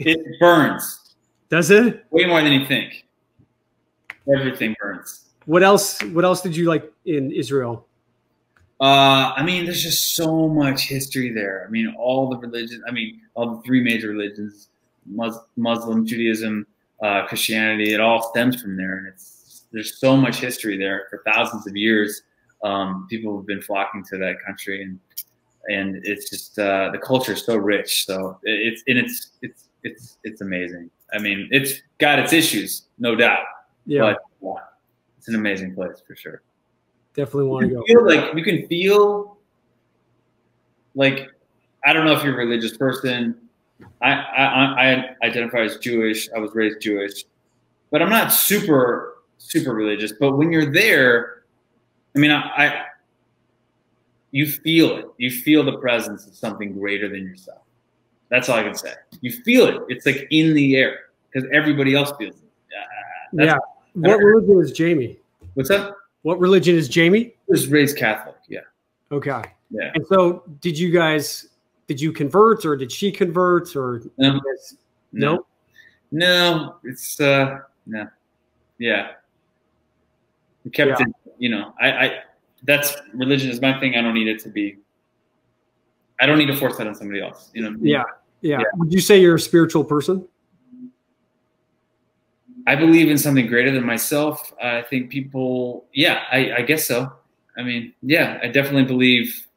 [0.00, 1.07] It burns
[1.50, 2.04] Does it?
[2.10, 3.06] way more than you think.
[4.34, 5.30] Everything burns.
[5.46, 6.02] What else?
[6.04, 7.86] What else did you like in Israel?
[8.80, 11.64] Uh, I mean, there's just so much history there.
[11.66, 12.82] I mean, all the religions.
[12.86, 14.68] I mean, all the three major religions:
[15.06, 16.66] Mus- Muslim, Judaism,
[17.02, 17.94] uh, Christianity.
[17.94, 21.76] It all stems from there, and it's there's so much history there for thousands of
[21.76, 22.22] years.
[22.62, 25.00] Um, people have been flocking to that country, and
[25.68, 28.04] and it's just uh, the culture is so rich.
[28.04, 30.90] So it's and it's it's it's it's amazing.
[31.12, 33.44] I mean, it's got its issues, no doubt,
[33.86, 34.54] Yeah, but
[35.16, 36.42] it's an amazing place for sure
[37.18, 37.84] definitely want to you go.
[37.84, 39.36] feel like you can feel
[40.94, 41.28] like
[41.84, 43.36] I don't know if you're a religious person.
[44.00, 46.28] I, I I identify as Jewish.
[46.34, 47.24] I was raised Jewish,
[47.90, 50.12] but I'm not super super religious.
[50.12, 51.42] But when you're there,
[52.14, 52.84] I mean, I, I
[54.30, 55.06] you feel it.
[55.16, 57.62] You feel the presence of something greater than yourself.
[58.30, 58.92] That's all I can say.
[59.20, 59.82] You feel it.
[59.88, 61.00] It's like in the air
[61.32, 62.42] because everybody else feels it.
[63.40, 63.58] Uh, Yeah.
[63.94, 65.18] What religion is Jamie?
[65.54, 65.96] What's up?
[66.22, 67.26] What religion is Jamie?
[67.26, 68.36] I was raised Catholic.
[68.48, 68.60] Yeah.
[69.10, 69.42] Okay.
[69.70, 69.90] Yeah.
[69.94, 71.48] And so, did you guys?
[71.86, 74.32] Did you convert, or did she convert, or No.
[74.40, 74.76] guys-
[75.12, 75.46] no?
[76.10, 78.08] No, it's uh no.
[78.78, 79.12] Yeah.
[80.64, 81.06] We kept Yeah.
[81.06, 82.18] it, you know, I, I
[82.64, 83.94] that's religion is my thing.
[83.94, 84.78] I don't need it to be
[86.20, 87.50] I don't need to force that on somebody else.
[87.54, 88.04] You know, Yeah.
[88.40, 88.58] Yeah.
[88.58, 88.64] Yeah.
[88.76, 90.26] Would you say you're a spiritual person?
[92.66, 94.52] I believe in something greater than myself.
[94.62, 97.12] I think people yeah, I, I guess so.
[97.56, 99.48] I mean, yeah, I definitely believe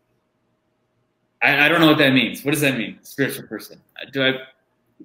[1.42, 2.44] I, I don't know what that means.
[2.46, 3.00] What does that mean?
[3.04, 3.82] Spiritual person.
[4.12, 4.34] Do I?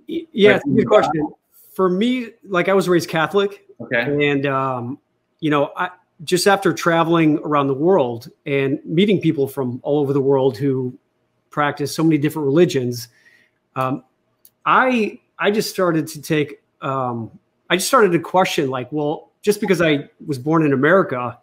[0.07, 1.31] Yeah, it's a good question.
[1.75, 4.31] For me, like I was raised Catholic, okay.
[4.31, 4.99] and um,
[5.41, 5.91] you know, I
[6.25, 10.97] just after traveling around the world and meeting people from all over the world who
[11.51, 13.09] practice so many different religions,
[13.77, 14.03] um,
[14.65, 17.31] I I just started to take um,
[17.71, 21.39] I just started to question like, well, just because I was born in America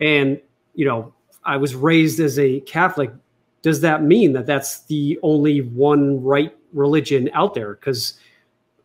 [0.00, 0.40] and
[0.74, 1.12] you know
[1.44, 3.10] I was raised as a Catholic,
[3.62, 7.74] does that mean that that's the only one right religion out there?
[7.74, 8.18] Because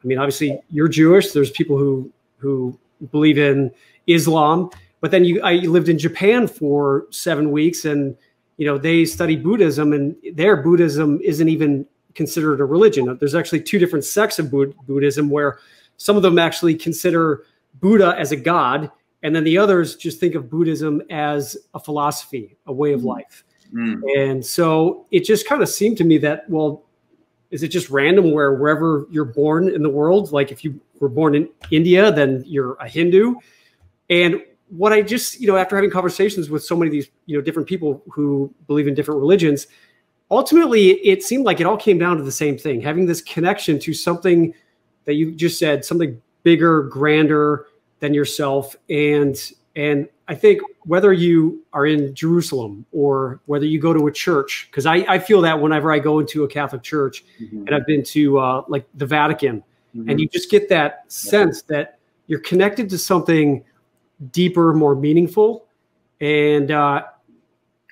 [0.04, 1.32] I mean, obviously, you're Jewish.
[1.32, 2.78] There's people who who
[3.12, 3.72] believe in
[4.08, 8.16] Islam, but then you I lived in Japan for seven weeks, and
[8.58, 13.18] you know they study Buddhism, and their Buddhism isn't even considered a religion.
[13.20, 15.60] There's actually two different sects of Bud- Buddhism where
[15.98, 17.46] some of them actually consider
[17.80, 18.92] Buddha as a god,
[19.24, 23.44] and then the others just think of Buddhism as a philosophy, a way of life.
[23.74, 24.02] Mm.
[24.18, 26.84] And so it just kind of seemed to me that, well,
[27.52, 31.10] is it just random where wherever you're born in the world, like if you were
[31.10, 33.36] born in India, then you're a Hindu?
[34.10, 37.38] And what I just, you know, after having conversations with so many of these, you
[37.38, 39.68] know, different people who believe in different religions,
[40.32, 43.78] ultimately it seemed like it all came down to the same thing having this connection
[43.78, 44.54] to something
[45.06, 47.66] that you just said, something bigger, grander
[48.00, 48.76] than yourself.
[48.90, 49.36] And
[49.76, 54.68] and I think whether you are in Jerusalem or whether you go to a church,
[54.70, 57.68] because I, I feel that whenever I go into a Catholic church Mhm.
[57.68, 59.64] and I've been to uh, like the Vatican,
[59.96, 60.10] Mhm.
[60.10, 63.64] and you just get that sense that you're connected to something
[64.32, 65.66] deeper, more meaningful,
[66.22, 67.04] and uh,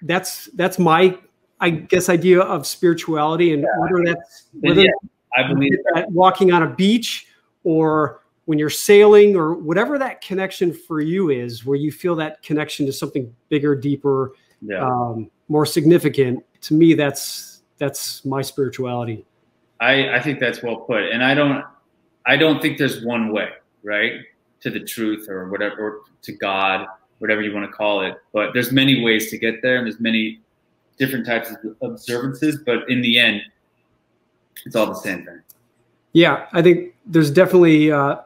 [0.03, 1.17] that's that's my
[1.61, 4.91] I guess idea of spirituality, and whether that's whether yeah,
[5.37, 7.27] I believe that walking on a beach
[7.63, 12.41] or when you're sailing or whatever that connection for you is, where you feel that
[12.41, 14.83] connection to something bigger, deeper, Yeah.
[14.83, 16.43] um, more significant.
[16.61, 19.25] To me, that's that's my spirituality.
[19.79, 21.03] I, I think that's well put.
[21.11, 21.63] And I don't
[22.25, 23.49] I don't think there's one way,
[23.83, 24.13] right?
[24.61, 26.87] To the truth or whatever or to God,
[27.19, 28.15] whatever you want to call it.
[28.33, 30.41] But there's many ways to get there and there's many
[30.99, 33.41] different types of observances, but in the end,
[34.65, 35.41] it's all the same thing.
[36.13, 38.17] Yeah, I think there's definitely uh,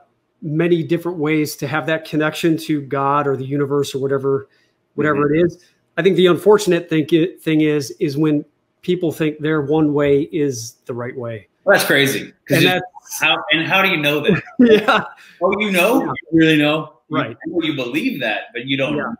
[0.41, 4.49] many different ways to have that connection to God or the universe or whatever,
[4.95, 5.63] whatever it is.
[5.97, 7.07] I think the unfortunate thing
[7.39, 8.43] thing is is when
[8.81, 11.47] people think their one way is the right way.
[11.63, 12.33] Well, that's crazy.
[12.49, 14.41] And that's how and how do you know that?
[14.59, 15.03] yeah,
[15.41, 16.11] Oh, you know, Yeah.
[16.31, 17.37] you really know, Right.
[17.45, 18.97] You, know you believe that, but you don't.
[18.97, 19.13] Yeah.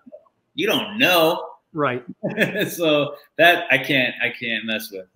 [0.55, 1.52] You don't know.
[1.73, 2.03] Right.
[2.69, 4.13] so that I can't.
[4.21, 5.07] I can't mess with.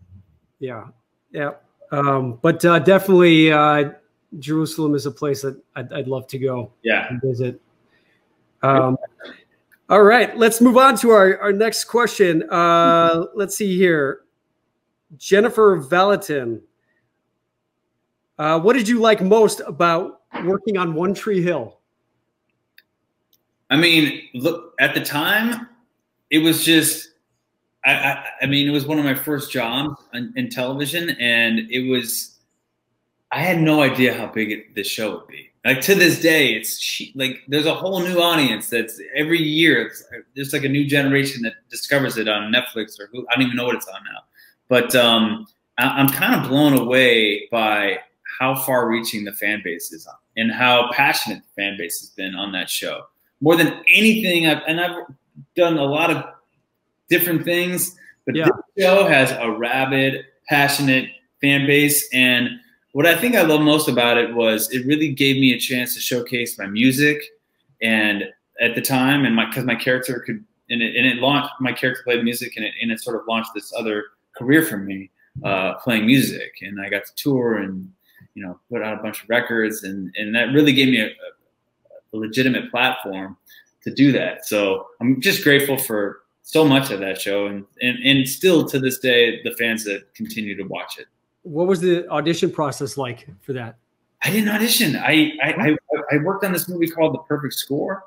[0.60, 0.86] Yeah,
[1.32, 1.52] yeah.
[1.91, 3.91] Um, but uh, definitely, uh,
[4.39, 7.08] Jerusalem is a place that I'd, I'd love to go Yeah.
[7.10, 7.62] and visit.
[8.63, 8.98] Um,
[9.89, 12.43] all right, let's move on to our, our next question.
[12.50, 14.22] Uh, let's see here.
[15.17, 16.62] Jennifer Valentin.
[18.38, 21.80] Uh, what did you like most about working on One Tree Hill?
[23.70, 25.67] I mean, look at the time,
[26.30, 27.10] it was just.
[27.86, 31.60] I, I, I mean, it was one of my first jobs in, in television, and
[31.72, 32.38] it was.
[33.32, 35.50] I had no idea how big it, this show would be.
[35.66, 39.92] Like to this day, it's like there's a whole new audience that's every year.
[40.34, 43.58] There's like a new generation that discovers it on Netflix or who I don't even
[43.58, 44.22] know what it's on now.
[44.70, 45.46] But um,
[45.78, 48.00] I, I'm kind of blown away by
[48.40, 52.52] how far-reaching the fan base is and how passionate the fan base has been on
[52.54, 53.02] that show.
[53.42, 55.04] More than anything, I've, and I've
[55.56, 56.23] done a lot of
[57.10, 57.95] different things,
[58.26, 58.50] but Yeah.
[58.76, 61.10] this show has a rabid, passionate
[61.41, 62.08] fan base.
[62.13, 62.60] And
[62.93, 65.93] what I think I love most about it was it really gave me a chance
[65.95, 67.21] to showcase my music.
[67.82, 68.26] And
[68.60, 71.71] at the time, and my because my character could, and it, and it launched my
[71.71, 75.12] character played music, and it and it sort of launched this other career for me,
[75.43, 76.54] uh, playing music.
[76.62, 77.91] And I got to tour and
[78.34, 81.08] you know put out a bunch of records, and and that really gave me a,
[81.08, 83.38] a legitimate platform
[83.84, 84.46] to do that.
[84.46, 88.80] So I'm just grateful for so much of that show, and and and still to
[88.80, 91.08] this day, the fans that continue to watch it.
[91.44, 93.78] What was the audition process like for that?
[94.24, 94.96] I didn't audition.
[94.96, 95.78] I I, I,
[96.13, 98.06] I worked on this movie called The Perfect Score,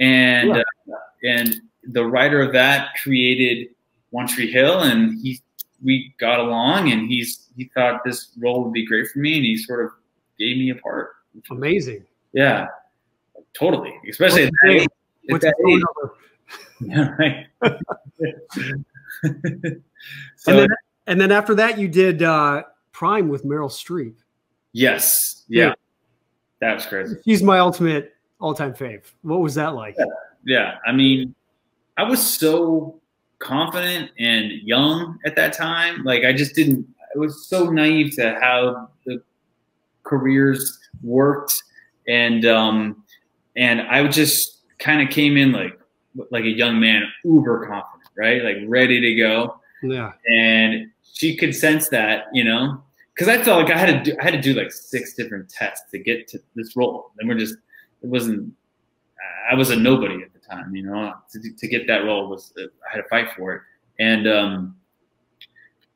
[0.00, 0.62] and Yeah.
[0.92, 3.68] uh, and the writer of that created
[4.10, 5.40] One Tree Hill, and he
[5.82, 9.44] we got along, and he's he thought this role would be great for me, and
[9.44, 9.92] he sort of
[10.38, 11.10] gave me a part.
[11.50, 12.04] Amazing.
[12.32, 12.66] Yeah,
[13.54, 13.94] totally.
[14.10, 14.50] Especially
[15.28, 15.82] What's that his age.
[16.78, 17.46] What's At his that phone number?
[17.60, 19.46] Yeah, right.
[20.46, 20.68] And then,
[21.06, 22.62] and then after that, you did uh,
[22.92, 24.14] Prime with Meryl Streep.
[24.72, 25.74] yes, yeah, Yeah.
[26.60, 27.16] that was crazy.
[27.24, 29.02] She's my ultimate all-time fave.
[29.22, 29.96] What was that like?
[30.44, 31.34] Yeah, I mean,
[31.96, 33.00] I was so
[33.38, 36.04] confident and young at that time.
[36.04, 36.86] Like I just didn't.
[37.14, 39.22] I was so naive to how the
[40.04, 41.52] careers worked,
[42.06, 43.02] and um,
[43.56, 45.78] and I would just kind of came in like
[46.30, 48.42] like a young man, uber confident, right?
[48.42, 49.60] Like ready to go.
[49.82, 50.12] Yeah.
[50.26, 52.82] and she could sense that, you know,
[53.14, 55.48] because I felt like I had to do, I had to do like six different
[55.48, 57.54] tests to get to this role, and we're just,
[58.02, 58.52] it wasn't,
[59.50, 62.52] I was a nobody at the time, you know, to, to get that role was,
[62.58, 63.62] I had to fight for it,
[63.98, 64.76] and um,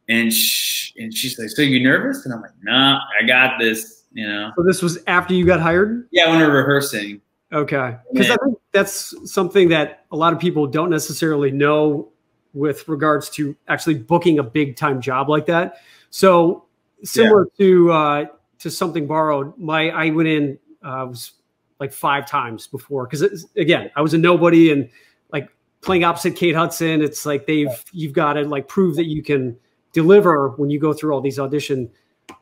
[0.09, 2.25] and she, and she's like, so you nervous?
[2.25, 4.53] And I'm like, nah, I got this, you know.
[4.57, 6.09] So this was after you got hired.
[6.11, 7.21] Yeah, when we're rehearsing,
[7.53, 7.97] Okay.
[8.13, 12.09] Because I think that's something that a lot of people don't necessarily know
[12.53, 15.79] with regards to actually booking a big time job like that.
[16.11, 16.67] So
[17.03, 18.25] similar to uh,
[18.61, 21.33] to something borrowed, my I went in uh, was
[21.79, 24.91] like five times before because again I was a nobody and
[25.33, 25.49] like
[25.81, 27.03] playing opposite Kate Hudson.
[27.03, 29.57] It's like they've you've got to like prove that you can
[29.93, 31.91] deliver when you go through all these audition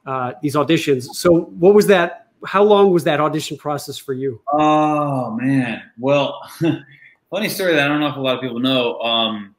[0.07, 1.05] uh, these auditions.
[1.15, 2.28] So what was that?
[2.47, 4.41] How long was that audition process for you?
[4.53, 5.83] Oh man.
[5.99, 6.41] Well,
[7.31, 8.99] funny story that I don't know if a lot of people know.
[9.01, 9.55] Um,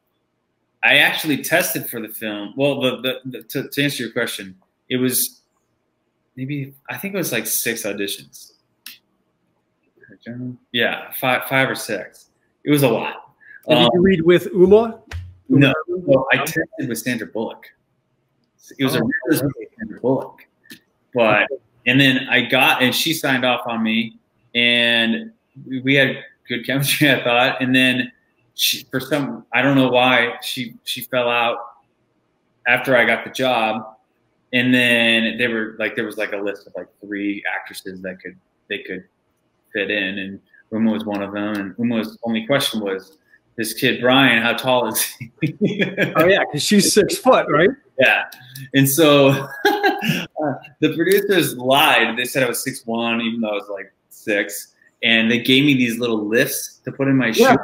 [0.81, 2.53] I actually tested for the film.
[2.55, 4.55] Well, the, the, the to, to answer your question,
[4.89, 5.41] it was
[6.37, 8.53] maybe I think it was like six auditions.
[10.71, 12.29] Yeah, five five or six.
[12.63, 13.33] It was a lot.
[13.67, 14.99] And did Um, you read with Uma?
[15.49, 17.65] no, well, I tested with Sandra Bullock.
[18.77, 20.47] It was a Oh, real with Sandra Bullock,
[21.13, 21.47] but
[21.89, 24.19] and then I got and she signed off on me,
[24.53, 25.31] and
[25.65, 27.61] we- had good chemistry, I thought.
[27.61, 28.11] And then
[28.53, 31.57] she, for some, I don't know why she she fell out
[32.67, 33.97] after I got the job,
[34.53, 38.21] and then they were like there was like a list of like three actresses that
[38.21, 38.37] could
[38.69, 39.05] they could
[39.73, 40.39] fit in, and
[40.71, 41.55] Uma was one of them.
[41.55, 43.17] And Uma's only question was,
[43.55, 45.31] "This kid Bryan, how tall is he?"
[46.17, 47.71] oh yeah, because she's six foot, right?
[47.99, 48.25] Yeah,
[48.75, 49.47] and so
[50.03, 52.17] uh, the producers lied.
[52.17, 55.65] They said I was six one, even though I was like six, and they gave
[55.65, 57.57] me these little lifts to put in my shoe.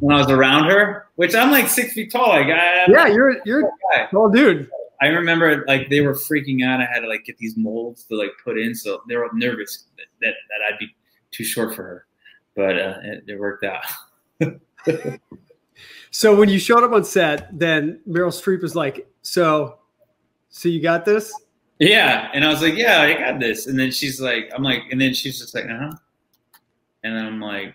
[0.00, 3.36] When I was around her, which I'm like six feet tall, like I, Yeah, you're
[3.44, 3.62] you're
[3.94, 4.06] guy.
[4.10, 4.68] tall dude.
[5.00, 6.80] I remember like they were freaking out.
[6.80, 9.84] I had to like get these molds to like put in, so they were nervous
[9.96, 10.94] that that, that I'd be
[11.30, 12.06] too short for her,
[12.54, 13.84] but uh, it, it worked out.
[16.10, 19.78] So when you showed up on set, then Meryl Streep was like, "So,
[20.54, 21.32] so you got this?"
[21.80, 23.66] Yeah, and I was like, yeah, I got this.
[23.66, 25.92] And then she's like, I'm like, and then she's just like, uh huh.
[27.02, 27.74] And I'm like,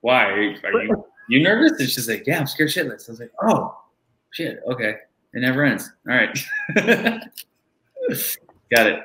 [0.00, 0.26] why?
[0.26, 1.80] Are you, are you you nervous?
[1.80, 3.08] And she's like, yeah, I'm scared shitless.
[3.08, 3.76] I was like, oh,
[4.30, 4.96] shit, okay.
[5.34, 5.90] It never ends.
[6.08, 6.38] All right,
[8.70, 9.00] got it.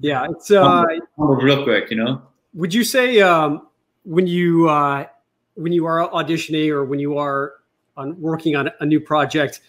[0.00, 0.50] Yeah, it's.
[0.50, 0.84] Uh,
[1.18, 2.22] Real quick, you know.
[2.54, 3.66] would you say um,
[4.04, 5.06] when you uh,
[5.54, 7.52] when you are auditioning or when you are
[7.96, 9.60] on working on a new project,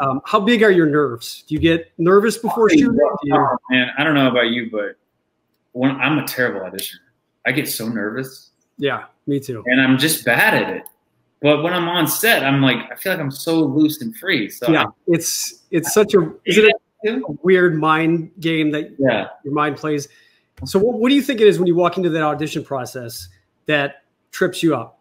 [0.00, 1.44] um, how big are your nerves?
[1.48, 2.94] Do you get nervous before shooting?
[3.24, 4.96] You- Oh, man, I don't know about you, but
[5.72, 6.98] when I'm a terrible auditioner,
[7.46, 8.50] I get so nervous.
[8.78, 9.62] yeah, me too.
[9.66, 10.82] and I'm just bad at it.
[11.42, 14.50] But when I'm on set, I'm like, I feel like I'm so loose and free.
[14.50, 16.70] So Yeah, it's it's such a is it
[17.06, 19.28] a weird mind game that yeah.
[19.42, 20.06] your mind plays.
[20.66, 23.28] So what, what do you think it is when you walk into that audition process
[23.64, 25.00] that trips you up?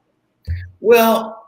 [0.80, 1.39] Well,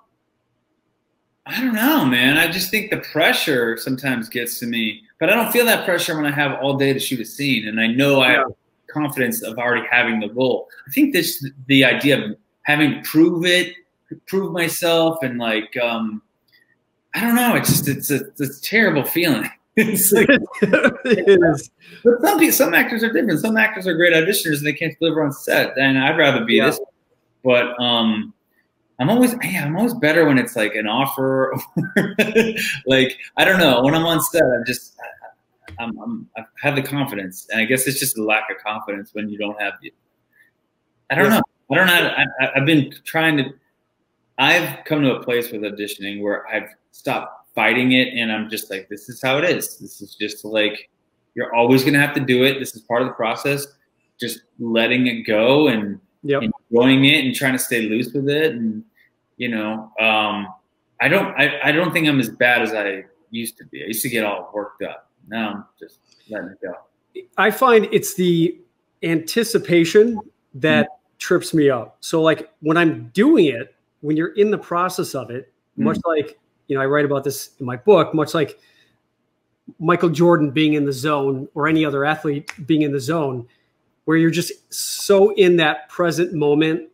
[1.52, 2.38] I don't know, man.
[2.38, 6.16] I just think the pressure sometimes gets to me, but I don't feel that pressure
[6.16, 8.48] when I have all day to shoot a scene, and I know I have
[8.90, 10.68] confidence of already having the role.
[10.88, 13.74] I think this the idea of having to prove it,
[14.28, 16.22] prove myself, and like um,
[17.16, 17.56] I don't know.
[17.56, 19.50] It's just it's a it's a terrible feeling.
[19.78, 20.28] it's like,
[20.62, 21.70] it is.
[22.04, 23.40] but some people, some actors are different.
[23.40, 25.78] Some actors are great auditioners and they can't deliver on set.
[25.78, 26.68] And I'd rather be Yeah.
[26.68, 26.80] this.
[27.44, 28.34] But um,
[29.02, 31.54] I'm always yeah, I'm always better when it's like an offer.
[31.54, 31.60] Or
[32.86, 34.44] like I don't know when I'm on set.
[34.44, 34.96] I'm just
[35.68, 38.58] I, I'm, I'm I have the confidence, and I guess it's just a lack of
[38.64, 39.92] confidence when you don't have the.
[41.10, 41.42] I don't know.
[41.72, 41.94] I don't know.
[41.94, 43.46] I, I, I've been trying to.
[44.38, 48.70] I've come to a place with auditioning where I've stopped fighting it, and I'm just
[48.70, 49.80] like, this is how it is.
[49.80, 50.92] This is just like
[51.34, 52.60] you're always going to have to do it.
[52.60, 53.66] This is part of the process.
[54.20, 56.44] Just letting it go and Yep.
[56.70, 58.54] enjoying it and trying to stay loose with it.
[58.54, 58.84] And
[59.42, 60.54] you know, um,
[61.02, 63.84] I don't, I, I don't think I'm as bad as I used to be.
[63.84, 65.10] I used to get all worked up.
[65.28, 65.98] Now I'm just
[66.30, 66.76] letting it go.
[67.40, 68.60] I find it's the
[69.02, 70.20] anticipation
[70.54, 71.98] that trips me up.
[72.02, 76.38] So like when I'm doing it, when you're in the process of it, much like
[76.68, 78.60] you know, I write about this in my book, much like
[79.80, 83.48] Michael Jordan being in the zone or any other athlete being in the zone,
[84.06, 86.92] where you're just so in that present moment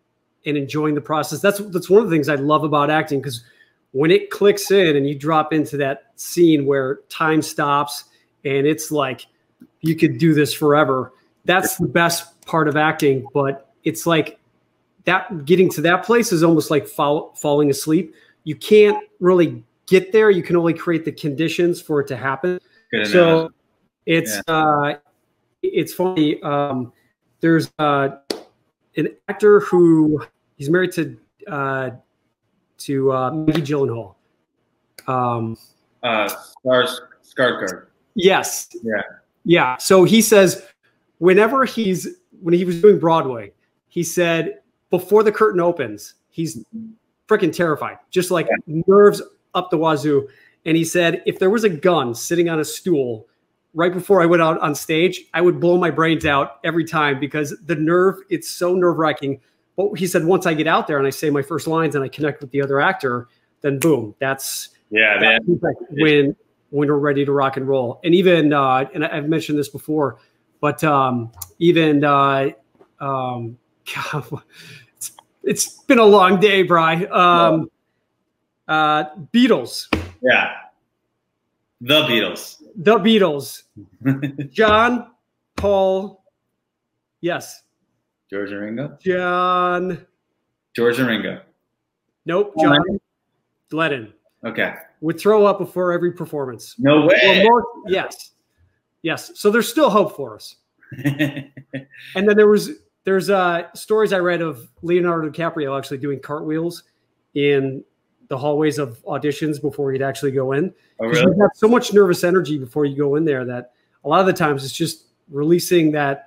[0.48, 1.42] and enjoying the process.
[1.42, 3.44] That's that's one of the things I love about acting because
[3.92, 8.06] when it clicks in and you drop into that scene where time stops
[8.46, 9.26] and it's like
[9.82, 11.14] you could do this forever.
[11.46, 14.40] That's the best part of acting, but it's like
[15.06, 18.14] that getting to that place is almost like fall, falling asleep.
[18.44, 20.30] You can't really get there.
[20.30, 22.60] You can only create the conditions for it to happen.
[22.92, 23.54] Good So analogy.
[24.06, 24.94] it's uh,
[25.64, 26.42] it's funny.
[26.44, 26.92] Um,
[27.40, 28.10] there's uh,
[28.98, 30.22] an actor who
[30.58, 31.18] he's married to
[31.48, 31.92] uh,
[32.80, 34.16] to uh, Maggie Gyllenhaal.
[35.08, 35.58] Um,
[36.04, 37.88] uh, Stars, Sarsgaard.
[38.16, 38.70] Yes.
[38.84, 39.02] Yeah.
[39.46, 39.78] Yeah.
[39.78, 40.66] So he says
[41.20, 42.08] whenever he's
[42.42, 43.54] when he was doing Broadway,
[43.88, 46.64] he said before the curtain opens, he's
[47.28, 49.22] freaking terrified, just like nerves
[49.54, 50.28] up the wazoo.
[50.66, 53.28] And he said if there was a gun sitting on a stool
[53.74, 57.20] right before I went out on stage, I would blow my brains out every time
[57.20, 59.40] because the nerve, it's so nerve wracking.
[59.78, 62.04] But he said once I get out there and I say my first lines and
[62.04, 63.30] I connect with the other actor,
[63.62, 65.60] then boom, that's Yeah, man.
[65.62, 66.36] like when
[66.72, 68.02] when we're ready to rock and roll.
[68.04, 70.18] And even uh, and I've mentioned this before,
[70.60, 72.50] but um, even uh,
[73.00, 73.58] um,
[74.12, 74.26] God,
[74.98, 75.12] it's,
[75.44, 77.06] it's been a long day, Bry.
[77.06, 77.70] Um,
[78.68, 79.88] uh, Beatles,
[80.22, 80.54] Yeah.
[81.80, 82.62] The Beatles.
[82.76, 83.62] the Beatles,
[84.52, 85.12] John,
[85.56, 86.24] Paul,
[87.22, 87.62] yes,
[88.30, 88.98] George and Ringo.
[89.02, 90.06] John.
[90.76, 91.42] George and Ringo.
[92.26, 93.00] Nope, John
[93.72, 94.14] Lennon
[94.46, 94.74] Okay.
[95.02, 96.76] would throw up before every performance.
[96.78, 97.44] No way.
[97.44, 98.32] More, yes,
[99.02, 99.32] yes.
[99.36, 100.56] So there's still hope for us.
[102.16, 102.72] And then there was
[103.04, 106.84] there's uh stories I read of Leonardo DiCaprio actually doing cartwheels
[107.34, 107.84] in
[108.30, 110.74] the hallways of auditions before he'd actually go in.
[111.00, 111.22] oh, really?
[111.36, 113.72] You have so much nervous energy before you go in there that
[114.04, 116.27] a lot of the times it's just releasing that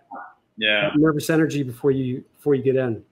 [0.60, 0.90] Yeah.
[0.94, 3.02] Nervous energy before you before you get in.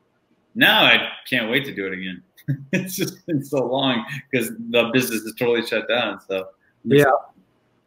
[0.55, 2.22] Now I can't wait to do it again.
[2.72, 6.20] it's just been so long because the business is totally shut down.
[6.28, 6.49] So
[6.84, 7.05] yeah.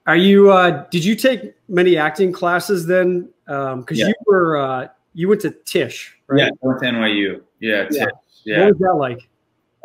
[0.07, 0.51] Are you?
[0.51, 3.29] Uh, did you take many acting classes then?
[3.45, 4.07] Because um, yeah.
[4.07, 6.39] you were uh, you went to Tisch, right?
[6.39, 7.41] Yeah, I went to NYU.
[7.59, 8.09] Yeah, Tisch.
[8.43, 8.61] Yeah.
[8.61, 9.29] What was that like?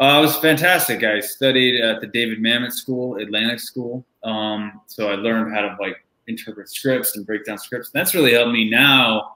[0.01, 1.05] Uh, it was fantastic.
[1.05, 4.07] I studied at the David Mamet School, Atlantic School.
[4.25, 7.91] Um, so I learned how to like interpret scripts and break down scripts.
[7.93, 9.36] And that's really helped me now.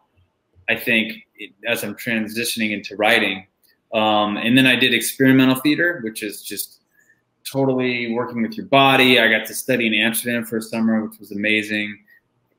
[0.70, 1.26] I think
[1.66, 3.46] as I'm transitioning into writing,
[3.92, 6.80] um, and then I did experimental theater, which is just
[7.50, 9.18] totally working with your body.
[9.18, 11.98] I got to study in Amsterdam for a summer, which was amazing.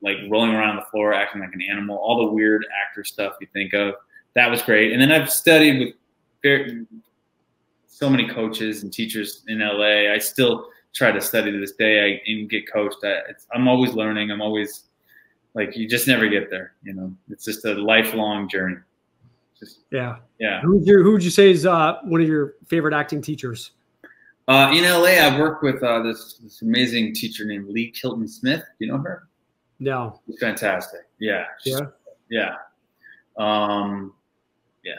[0.02, 3.46] Like rolling around the floor, acting like an animal, all the weird actor stuff you
[3.52, 3.94] think of.
[4.34, 4.92] That was great.
[4.92, 5.94] And then I've studied with
[6.42, 6.86] very,
[7.86, 10.12] so many coaches and teachers in LA.
[10.12, 12.20] I still try to study to this day.
[12.26, 12.98] I get coached.
[13.04, 13.20] I,
[13.54, 14.30] I'm always learning.
[14.30, 14.84] I'm always
[15.54, 16.74] like you just never get there.
[16.82, 18.76] You know, it's just a lifelong journey.
[19.58, 20.60] Just, yeah, yeah.
[20.60, 23.72] Who's your, who would you say is uh, one of your favorite acting teachers?
[24.48, 28.60] Uh, in LA, I've worked with uh, this, this amazing teacher named Lee Kilton Smith.
[28.78, 29.28] Do you know her?
[29.78, 30.20] No.
[30.26, 31.02] She's fantastic.
[31.20, 31.44] Yeah.
[31.64, 31.80] Yeah.
[32.28, 32.56] Yeah.
[33.36, 34.14] Um,
[34.84, 34.94] yeah.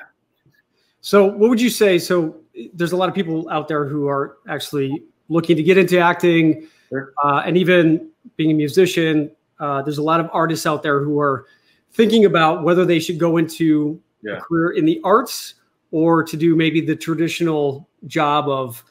[1.01, 1.99] So, what would you say?
[1.99, 2.37] So,
[2.73, 6.67] there's a lot of people out there who are actually looking to get into acting,
[6.89, 7.13] sure.
[7.23, 9.29] uh, and even being a musician.
[9.59, 11.45] Uh, there's a lot of artists out there who are
[11.91, 14.37] thinking about whether they should go into yeah.
[14.37, 15.55] a career in the arts
[15.91, 18.83] or to do maybe the traditional job of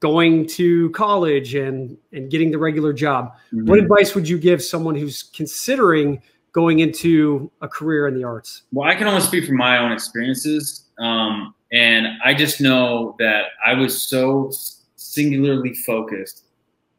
[0.00, 3.32] going to college and and getting the regular job.
[3.52, 3.66] Mm-hmm.
[3.66, 6.20] What advice would you give someone who's considering
[6.52, 8.62] going into a career in the arts?
[8.72, 10.86] Well, I can only speak from my own experiences.
[10.98, 14.50] Um, and I just know that I was so
[14.94, 16.43] singularly focused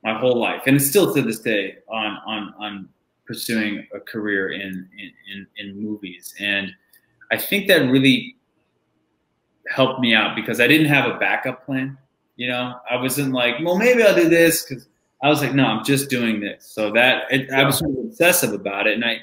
[0.05, 2.89] my whole life, and still to this day, on on on
[3.25, 6.33] pursuing a career in in, in, in movies.
[6.39, 6.71] And
[7.31, 8.37] I think that really
[9.67, 11.97] helped me out because I didn't have a backup plan.
[12.35, 14.87] You know, I wasn't like, well, maybe I'll do this because
[15.23, 16.65] I was like, no, I'm just doing this.
[16.65, 19.19] So that it, I was sort of obsessive about it, and I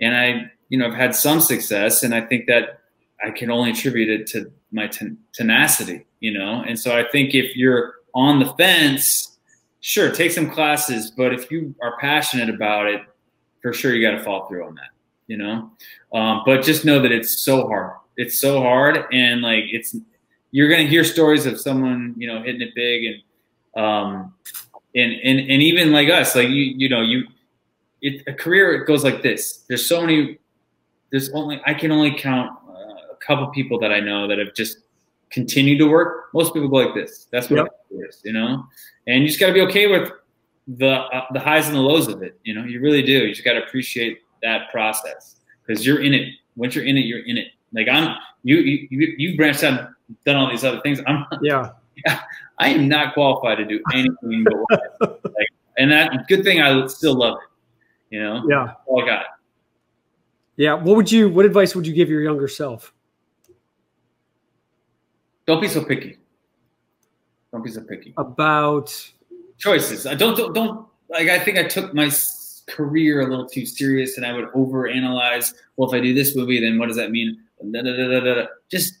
[0.00, 2.80] and I, you know, I've had some success, and I think that
[3.24, 6.62] I can only attribute it to my ten- tenacity, you know.
[6.66, 9.37] And so I think if you're on the fence,
[9.88, 13.00] sure, take some classes, but if you are passionate about it,
[13.62, 14.90] for sure you got to fall through on that,
[15.28, 15.70] you know.
[16.12, 17.96] Um, but just know that it's so hard.
[18.18, 19.96] It's so hard, and like it's
[20.50, 23.22] you're gonna hear stories of someone, you know, hitting it big,
[23.74, 24.34] and um,
[24.94, 27.26] and and and even like us, like you, you know, you
[28.02, 29.64] it, a career it goes like this.
[29.68, 30.38] There's so many.
[31.10, 34.54] There's only I can only count uh, a couple people that I know that have
[34.54, 34.80] just
[35.30, 36.26] continued to work.
[36.34, 37.26] Most people go like this.
[37.30, 37.66] That's what yep.
[37.90, 38.64] it is, you know.
[39.06, 40.10] And you just got to be okay with
[40.66, 42.38] the uh, the highs and the lows of it.
[42.44, 43.26] You know, you really do.
[43.26, 46.32] You just got to appreciate that process because you're in it.
[46.56, 47.48] Once you're in it, you're in it.
[47.72, 49.90] Like I'm, you you you branched out,
[50.24, 51.00] done all these other things.
[51.06, 51.70] I'm yeah.
[52.58, 54.44] I am not qualified to do anything.
[54.44, 55.48] but like,
[55.78, 58.16] and that good thing I still love it.
[58.16, 58.44] You know?
[58.48, 58.72] Yeah.
[58.86, 59.26] All I got.
[60.56, 60.74] Yeah.
[60.74, 62.92] What would you, what advice would you give your younger self?
[65.48, 66.18] Don't be so picky.
[67.52, 68.12] Don't be so picky.
[68.18, 68.94] About
[69.56, 70.06] choices.
[70.06, 72.10] I don't, don't, don't, like, I think I took my
[72.66, 75.54] career a little too serious and I would overanalyze.
[75.78, 77.40] Well, if I do this movie, then what does that mean?
[77.72, 78.98] Da, da, da, just,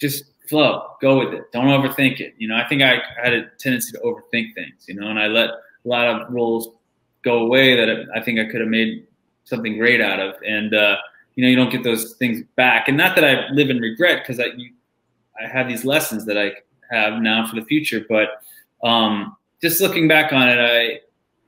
[0.00, 1.52] just flow, go with it.
[1.52, 2.34] Don't overthink it.
[2.36, 5.28] You know, I think I had a tendency to overthink things, you know, and I
[5.28, 6.68] let a lot of roles
[7.22, 9.06] go away that I think I could have made
[9.44, 10.34] something great out of.
[10.44, 10.96] And uh,
[11.36, 12.88] you know, you don't get those things back.
[12.88, 14.72] And not that I live in regret because I you,
[15.42, 16.52] I have these lessons that I
[16.90, 18.04] have now for the future.
[18.08, 18.42] But
[18.82, 21.00] um, just looking back on it, I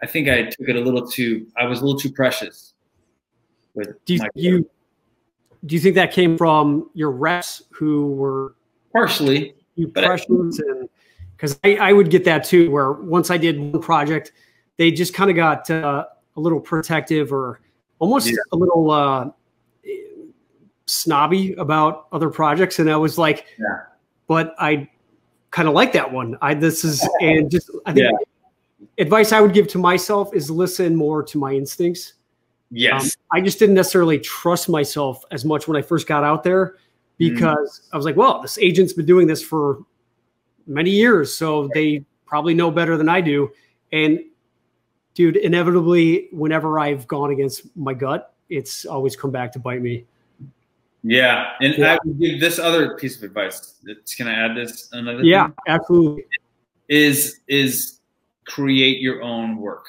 [0.03, 1.47] I think I took it a little too.
[1.57, 2.75] I was a little too precious.
[3.75, 4.71] With do you, you
[5.67, 8.55] do you think that came from your reps who were
[8.93, 10.89] partially you precious and
[11.37, 14.33] because I, I would get that too where once I did one project
[14.77, 17.61] they just kind of got uh, a little protective or
[17.99, 18.37] almost yeah.
[18.53, 19.31] a little uh,
[20.89, 22.79] snobby about other projects.
[22.79, 23.83] And I was like, yeah.
[24.27, 24.89] but I
[25.51, 26.37] kind of like that one.
[26.41, 28.85] I, this is, and just, I think yeah.
[29.05, 32.15] advice I would give to myself is listen more to my instincts.
[32.71, 33.17] Yes.
[33.33, 36.77] Um, I just didn't necessarily trust myself as much when I first got out there
[37.17, 37.89] because mm.
[37.93, 39.79] I was like, well, this agent's been doing this for
[40.67, 43.51] many years, so they probably know better than I do.
[43.91, 44.21] And
[45.15, 50.05] dude, inevitably, whenever I've gone against my gut, it's always come back to bite me.
[51.09, 51.95] Yeah, and yeah.
[51.95, 53.77] I would give this other piece of advice.
[54.15, 54.91] Can I add this?
[54.93, 55.55] Another yeah, thing?
[55.67, 56.27] absolutely.
[56.89, 58.01] Is is
[58.47, 59.87] create your own work.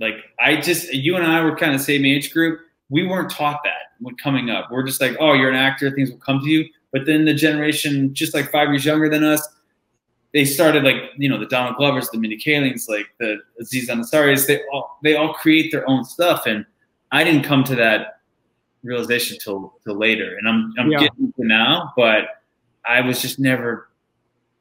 [0.00, 2.60] Like I just, you and I were kind of same age group.
[2.88, 3.92] We weren't taught that.
[4.00, 4.70] when coming up.
[4.70, 6.66] We're just like, oh, you're an actor, things will come to you.
[6.90, 9.46] But then the generation, just like five years younger than us,
[10.32, 14.46] they started like you know the Donald Glovers, the Mindy Kalings, like the Aziz Ansari's.
[14.46, 16.64] They all they all create their own stuff, and
[17.10, 18.21] I didn't come to that
[18.82, 20.36] realization till till later.
[20.38, 21.00] And I'm I'm Yeah.
[21.00, 22.42] getting to now, but
[22.86, 23.88] I was just never.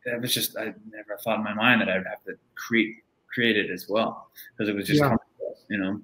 [0.05, 2.97] That was just I never thought in my mind that I'd have to create
[3.34, 5.05] create it as well because it was just Yeah.
[5.09, 6.01] coming to us, you know.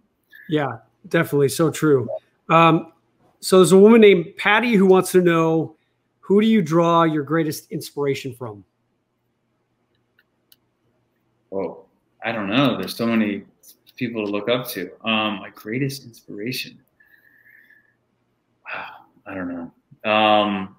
[0.49, 0.77] Yeah,
[1.09, 1.49] definitely.
[1.49, 2.07] So true.
[2.49, 2.93] Um,
[3.39, 5.75] so there's a woman named Patty who wants to know
[6.21, 8.63] who do you draw your greatest inspiration from?
[11.51, 11.85] Oh,
[12.23, 12.77] I don't know.
[12.77, 13.45] There's so many
[13.95, 14.91] people to look up to.
[15.07, 16.79] Um, my greatest inspiration.
[19.37, 19.71] Don't
[20.03, 20.09] know.
[20.11, 20.75] Um,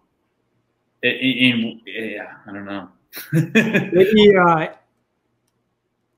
[1.03, 2.89] in, in yeah, I don't know.
[3.33, 4.69] Maybe uh,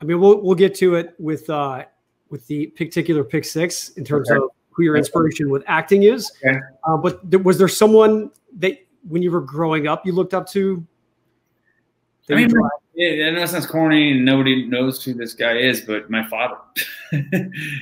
[0.01, 1.85] I mean we'll we'll get to it with uh,
[2.31, 4.39] with the particular pick six in terms Okay.
[4.39, 6.31] of who your inspiration with acting is.
[6.45, 6.59] Okay.
[6.85, 8.79] Uh, but th- was there someone that
[9.09, 10.87] when you were growing up you looked up to?
[12.31, 12.69] I mean, draw?
[13.01, 16.27] Yeah, I know it sounds corny and nobody knows who this guy is, but my
[16.29, 16.57] father.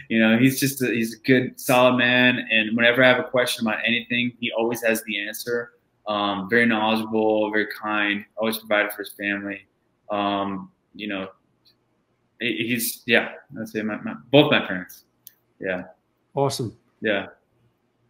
[0.08, 3.24] you know, he's just a, he's a good, solid man, and whenever I have a
[3.28, 5.72] question about anything, he always has the answer.
[6.06, 9.66] Um, very knowledgeable, very kind, always provided for his family.
[10.10, 11.28] Um, you know,
[12.40, 13.84] he's yeah, that's it.
[13.84, 15.04] My, my, both my parents.
[15.60, 15.82] Yeah,
[16.34, 16.76] awesome.
[17.02, 17.26] yeah,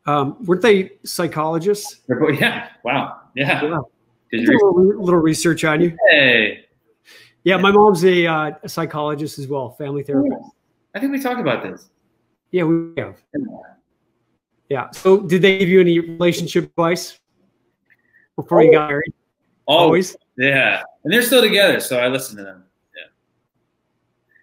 [0.07, 2.03] Um, weren't they psychologists?
[2.39, 2.69] Yeah.
[2.85, 3.63] Wow, yeah.
[3.65, 3.79] Yeah.
[4.31, 4.59] Did a you?
[4.63, 5.97] little, little research on you.
[6.11, 6.67] Hey,
[7.49, 10.51] Yeah, my mom's a, uh, a psychologist as well, family therapist.
[10.95, 11.89] I think we talked about this.
[12.51, 13.17] Yeah, we have.
[14.69, 14.91] Yeah.
[14.91, 17.19] So, did they give you any relationship advice
[18.37, 19.15] before you got married?
[19.67, 20.15] Always.
[20.37, 22.65] Yeah, and they're still together, so I listen to them.
[22.95, 23.05] Yeah,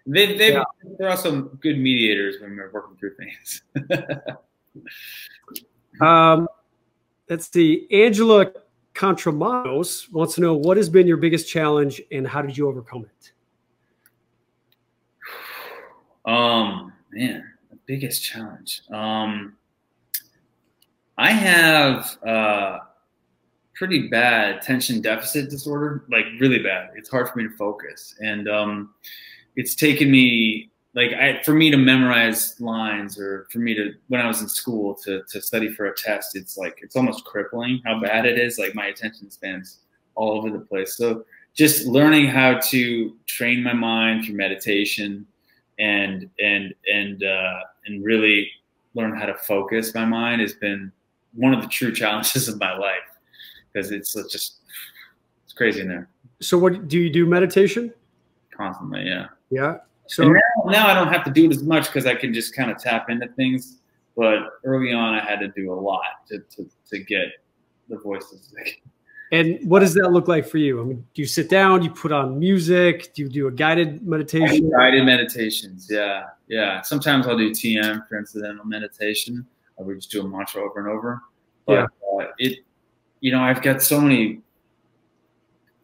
[0.08, 0.64] they they Yeah.
[0.98, 3.62] they're also good mediators when we're working through things.
[5.98, 6.46] Um,
[7.30, 7.86] let's see.
[7.90, 8.52] Angela
[8.96, 13.04] Contramanos wants to know what has been your biggest challenge and how did you overcome
[13.04, 13.32] it?
[16.26, 18.82] um, man, the biggest challenge.
[18.90, 19.56] Um,
[21.18, 22.78] I have uh,
[23.74, 26.90] pretty bad attention deficit disorder, like really bad.
[26.96, 28.94] It's hard for me to focus, and um,
[29.54, 34.20] it's taken me like I, for me to memorize lines or for me to when
[34.20, 36.34] I was in school to to study for a test.
[36.34, 38.58] It's like it's almost crippling how bad it is.
[38.58, 39.80] Like my attention spans
[40.14, 40.96] all over the place.
[40.96, 41.24] So
[41.54, 45.26] just learning how to train my mind through meditation
[45.78, 48.50] and and and uh, and really
[48.94, 50.90] learn how to focus my mind has been
[51.34, 52.96] one of the true challenges of my life
[53.70, 54.60] because it's it's just
[55.44, 56.08] it's crazy in there
[56.40, 57.92] So, what do you do meditation?
[58.56, 59.04] constantly.
[59.06, 59.26] Yeah.
[59.50, 59.76] Yeah.
[60.08, 62.32] So, And now, now I don't have to do it as much because I can
[62.32, 63.78] just kind of tap into things.
[64.16, 67.28] But early on, I had to do a lot to to, to get
[67.88, 68.52] the voices.
[69.32, 70.80] and what does that look like for you?
[70.80, 71.80] I mean, do you sit down?
[71.80, 73.12] Do you put on music?
[73.14, 74.70] Do you do a guided meditation?
[74.76, 76.80] Guided meditations, yeah, yeah.
[76.82, 79.46] Sometimes I'll do TM, transcendental meditation.
[79.78, 81.20] I would just do a mantra over and over.
[81.66, 81.86] But Yeah.
[82.24, 82.60] uh, it,
[83.20, 84.40] you know, I've got so many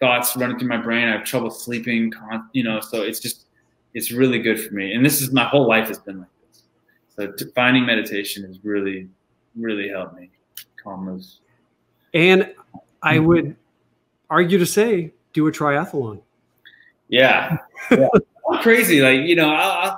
[0.00, 1.06] thoughts running through my brain.
[1.08, 2.12] I have trouble sleeping,
[2.52, 3.46] you know, so it's just,
[3.94, 4.94] it's really good for me.
[4.94, 6.62] And this is my whole life has been like this.
[7.38, 9.08] So finding meditation has really,
[9.56, 10.30] really helped me
[10.82, 11.40] calm those.
[12.14, 12.54] And
[13.02, 13.26] I mm-hmm.
[13.26, 13.56] would
[14.30, 16.20] argue to say, do a triathlon.
[17.08, 17.58] Yeah,
[17.90, 18.08] yeah.
[18.50, 19.00] I'm crazy.
[19.00, 19.96] Like you know, I,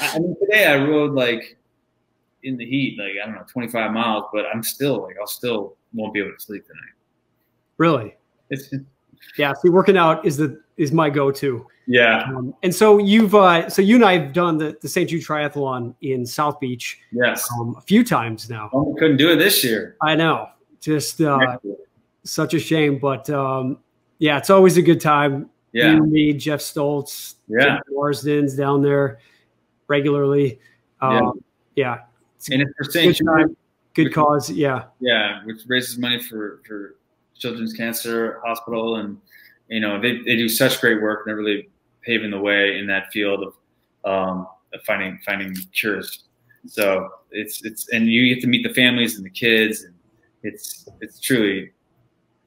[0.00, 1.56] I, I mean, today I rode like
[2.42, 5.76] in the heat, like I don't know, 25 miles, but I'm still like I'll still
[5.92, 6.94] won't be able to sleep tonight.
[7.76, 8.14] Really?
[8.50, 8.72] It's
[9.36, 9.52] Yeah.
[9.54, 11.66] See, working out is the is my go-to.
[11.86, 15.08] yeah, Um, and so you've uh, so you and I have done the the St.
[15.08, 17.48] Jude Triathlon in South Beach yes.
[17.58, 18.70] um, a few times now.
[18.72, 19.96] Oh, we couldn't do it this year.
[20.02, 20.48] I know,
[20.80, 21.58] just uh,
[22.24, 23.78] such a shame, but um,
[24.18, 25.50] yeah, it's always a good time.
[25.72, 29.18] yeah, You, me, Jeff Stoltz, yeah, Jeff Marsden's down there
[29.88, 30.58] regularly.
[31.00, 31.44] Um,
[31.76, 31.98] yeah,
[32.50, 33.16] and it's for St.
[33.16, 33.56] Jude, time,
[33.94, 34.50] good cause.
[34.50, 36.96] Yeah, yeah, which raises money for for
[37.38, 39.18] Children's Cancer Hospital, and
[39.68, 41.20] you know they they do such great work.
[41.20, 41.68] and They're really
[42.02, 43.54] paving the way in that field of
[44.04, 46.24] um, of finding finding cures.
[46.66, 49.94] So it's it's and you get to meet the families and the kids, and
[50.42, 51.72] it's it's truly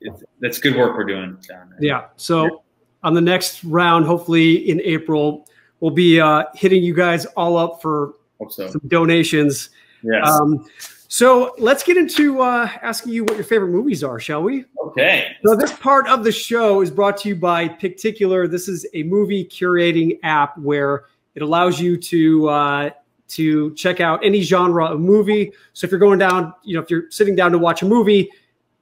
[0.02, 1.80] it's that's good work we're doing down there.
[1.82, 2.06] yeah.
[2.16, 2.64] So
[3.04, 5.48] on the next round, hopefully in April,
[5.80, 8.14] we'll be uh, hitting you guys all up for
[8.50, 8.68] so.
[8.70, 9.70] some donations.
[10.04, 10.28] Yes.
[10.28, 10.68] Um,
[11.08, 14.66] so let's get into uh, asking you what your favorite movies are, shall we?
[14.88, 15.36] okay.
[15.46, 18.48] So this part of the show is brought to you by Picticular.
[18.48, 21.06] This is a movie curating app where
[21.36, 22.90] it allows you to uh,
[23.30, 25.52] to check out any genre of movie.
[25.74, 28.30] So if you're going down, you know, if you're sitting down to watch a movie,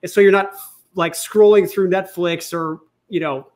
[0.05, 0.53] so you're not
[0.93, 3.47] like scrolling through Netflix or you know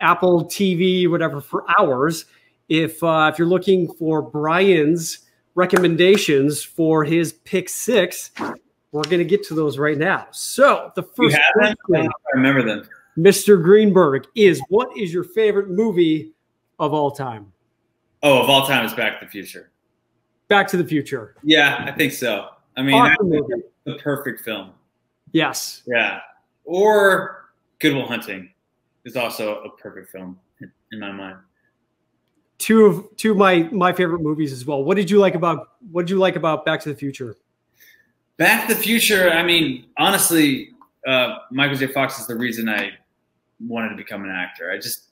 [0.00, 2.24] Apple TV, whatever, for hours.
[2.68, 8.30] If uh, if you're looking for Bryan's recommendations for his pick six,
[8.92, 10.26] we're going to get to those right now.
[10.30, 11.74] So the first, I
[12.34, 12.88] remember them.
[13.18, 13.62] Mr.
[13.62, 16.32] Greenberg, is what is your favorite movie
[16.78, 17.52] of all time?
[18.22, 19.70] Oh, of all time is Back to the Future.
[20.48, 21.34] Back to the Future.
[21.42, 22.48] Yeah, I think so.
[22.76, 23.30] I mean, awesome
[23.84, 24.72] the perfect film.
[25.32, 25.82] Yes.
[25.86, 26.20] Yeah.
[26.64, 28.50] Or Good Will Hunting
[29.04, 30.38] is also a perfect film
[30.92, 31.38] in my mind.
[32.60, 34.84] Two of two of my my favorite movies as well.
[34.84, 37.36] What did you like about what did you like about Back to the Future?
[38.36, 39.30] Back to the Future.
[39.30, 40.70] I mean, honestly,
[41.06, 41.86] uh, Michael J.
[41.86, 42.90] Fox is the reason I
[43.66, 44.70] wanted to become an actor.
[44.70, 45.08] I just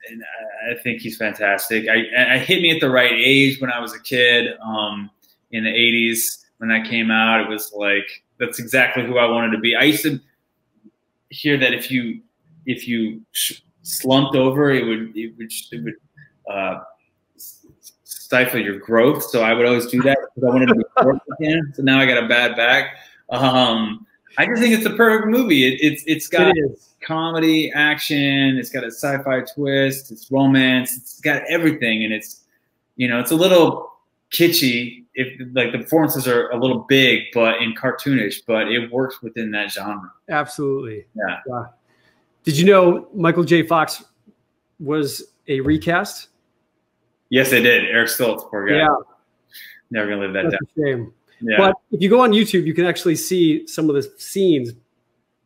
[0.71, 1.89] I think he's fantastic.
[1.89, 5.11] I, I hit me at the right age when I was a kid um,
[5.51, 7.41] in the '80s when that came out.
[7.41, 9.75] It was like that's exactly who I wanted to be.
[9.75, 10.21] I used to
[11.31, 12.21] hear that if you
[12.67, 13.23] if you
[13.83, 15.95] slumped over, it would it would it would
[16.51, 16.81] uh,
[18.29, 19.23] stifle your growth.
[19.23, 21.73] So I would always do that because I wanted to be short again.
[21.75, 22.99] So now I got a bad back.
[23.31, 24.07] Um,
[24.37, 25.67] I just think it's a perfect movie.
[25.67, 28.59] It, it's it's got it comedy, action.
[28.59, 30.13] It's got a sci-fi twist.
[30.13, 30.95] It's romance.
[30.95, 32.43] It's got everything, and it's
[32.97, 33.91] you know it's a little
[34.31, 35.05] kitschy.
[35.15, 39.51] If like the performances are a little big, but in cartoonish, but it works within
[39.53, 40.13] that genre.
[40.29, 41.07] Absolutely.
[41.17, 41.39] Yeah.
[41.49, 41.65] yeah.
[42.45, 43.63] Did you know Michael J.
[43.63, 44.05] Fox
[44.79, 46.29] was a recast?
[47.31, 47.85] Yes, they did.
[47.85, 48.77] Eric Stoltz, poor guy.
[48.77, 48.89] Yeah.
[49.91, 50.85] Never gonna live that That's down.
[50.85, 51.13] Shame.
[51.41, 51.57] Yeah.
[51.57, 54.73] But if you go on YouTube, you can actually see some of the scenes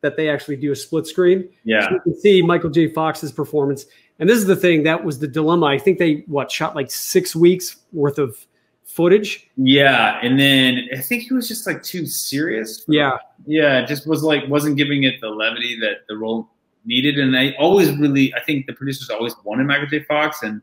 [0.01, 1.49] that they actually do a split screen.
[1.65, 1.89] Yeah.
[1.89, 2.89] So you can see Michael J.
[2.89, 3.87] Fox's performance.
[4.19, 5.67] And this is the thing that was the dilemma.
[5.67, 8.37] I think they what shot like six weeks worth of
[8.85, 9.51] footage.
[9.57, 12.85] Yeah, and then I think he was just like too serious.
[12.89, 13.17] yeah,
[13.47, 16.49] yeah, just was like wasn't giving it the levity that the role
[16.85, 17.19] needed.
[17.19, 20.05] And I always really, I think the producers always wanted Michael J.
[20.05, 20.61] Fox, and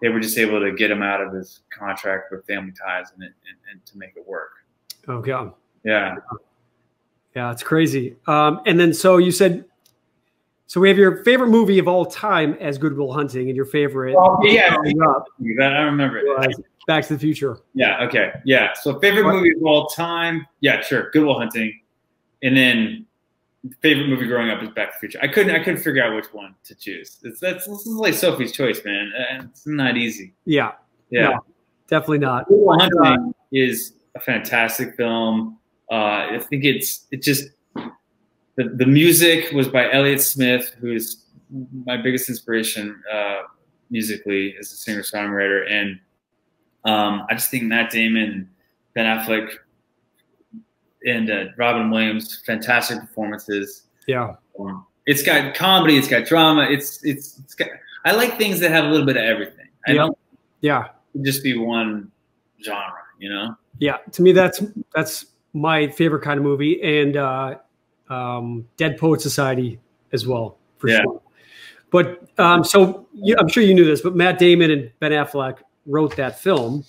[0.00, 3.22] they were just able to get him out of his contract with Family Ties and,
[3.22, 3.32] and,
[3.70, 4.50] and to make it work.
[5.08, 5.52] Oh God.
[5.84, 6.16] Yeah.
[7.34, 8.16] Yeah, it's crazy.
[8.26, 9.66] Um, and then so you said,
[10.66, 13.66] so we have your favorite movie of all time as Good Will Hunting, and your
[13.66, 14.16] favorite.
[14.18, 16.56] Oh, yeah, I remember it.
[16.88, 17.58] Back to the Future.
[17.74, 18.04] Yeah.
[18.04, 18.32] Okay.
[18.44, 18.72] Yeah.
[18.72, 20.44] So favorite movie of all time.
[20.60, 20.80] Yeah.
[20.80, 21.10] Sure.
[21.12, 21.78] Good Will Hunting,
[22.42, 23.06] and then
[23.80, 25.18] favorite movie growing up is Back to the Future.
[25.22, 27.18] I couldn't I couldn't figure out which one to choose.
[27.22, 29.12] It's that's this is like Sophie's choice, man.
[29.50, 30.34] It's not easy.
[30.44, 30.72] Yeah.
[31.10, 31.28] Yeah.
[31.28, 31.44] No,
[31.88, 32.46] definitely not.
[32.50, 35.58] Hunting is a fantastic film.
[35.90, 37.48] Uh, I think it's it just
[38.56, 41.26] the the music was by Elliott Smith, who is
[41.84, 43.42] my biggest inspiration uh,
[43.90, 46.00] musically as a singer songwriter, and
[46.84, 48.48] um, I just think Matt Damon,
[48.94, 49.50] Ben Affleck,
[51.06, 53.84] and uh, Robin Williams, fantastic performances.
[54.06, 57.68] Yeah, um, it's got comedy, it's got drama, it's it's it's got.
[58.04, 59.68] I like things that have a little bit of everything.
[59.86, 59.96] I yeah.
[59.96, 60.18] don't.
[60.60, 60.88] Yeah.
[61.22, 62.10] Just be one
[62.62, 63.56] genre, you know.
[63.78, 64.62] Yeah, to me that's
[64.94, 67.56] that's my favorite kind of movie, and uh,
[68.10, 69.80] um, Dead Poet Society
[70.12, 71.02] as well for yeah.
[71.02, 71.22] sure.
[71.90, 75.58] But um, so you, I'm sure you knew this, but Matt Damon and Ben Affleck
[75.86, 76.84] wrote that film,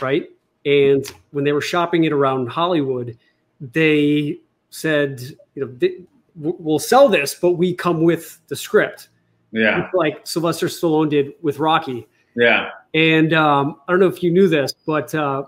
[0.00, 0.28] right?
[0.64, 3.16] And when they were shopping it around Hollywood,
[3.60, 4.40] they
[4.70, 5.20] said,
[5.54, 5.88] you know,
[6.36, 9.08] we'll sell this, but we come with the script.
[9.52, 9.90] Yeah.
[9.94, 12.06] Like Sylvester Stallone did with Rocky.
[12.34, 12.70] Yeah.
[12.94, 15.44] And um, I don't know if you knew this, but uh,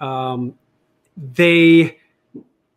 [0.00, 0.54] um,
[1.16, 1.98] they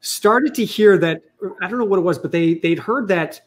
[0.01, 1.21] started to hear that
[1.61, 3.41] I don't know what it was, but they they'd heard that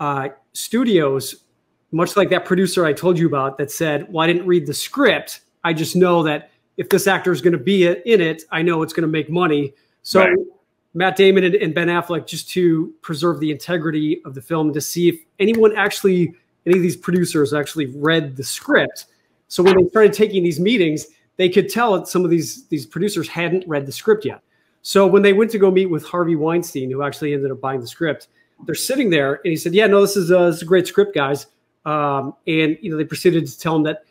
[0.00, 1.44] uh, studios,
[1.92, 4.74] much like that producer I told you about, that said, "Well, I didn't read the
[4.74, 5.40] script.
[5.64, 8.82] I just know that if this actor is going to be in it, I know
[8.82, 10.36] it's going to make money." So right.
[10.94, 15.08] Matt Damon and, Ben Affleck, just to preserve the integrity of the film, to see
[15.08, 16.34] if anyone actually,
[16.66, 19.06] any of these producers actually read the script.
[19.48, 22.86] So when they started taking these meetings, they could tell that some of these these
[22.86, 24.42] producers hadn't read the script yet.
[24.82, 27.80] So when they went to go meet with Harvey Weinstein, who actually ended up buying
[27.80, 28.28] the script,
[28.64, 30.86] they're sitting there, and he said, "Yeah, no, this is a, this is a great
[30.86, 31.46] script, guys."
[31.84, 34.04] Um, and you know, they proceeded to tell him that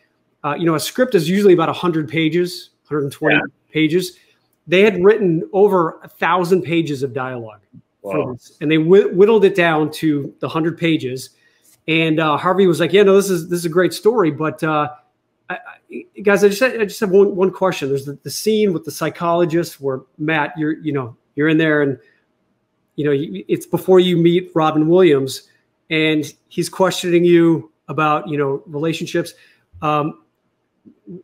[0.44, 3.40] uh, you know a script is usually about 100 pages, 120 yeah.
[3.70, 4.18] pages.
[4.66, 7.60] They had written over a thousand pages of dialogue
[8.02, 8.36] wow.
[8.60, 11.30] and they whittled it down to the hundred pages.
[11.88, 14.62] And uh, Harvey was like, "Yeah, no, this is this is a great story, but."
[14.62, 14.90] Uh,
[15.50, 15.54] I,
[15.90, 17.88] I, guys, I just I just have one one question.
[17.88, 21.82] There's the, the scene with the psychologist where Matt, you're you know you're in there
[21.82, 21.98] and
[22.96, 23.12] you know
[23.48, 25.48] it's before you meet Robin Williams
[25.90, 29.34] and he's questioning you about you know relationships.
[29.82, 30.22] Um,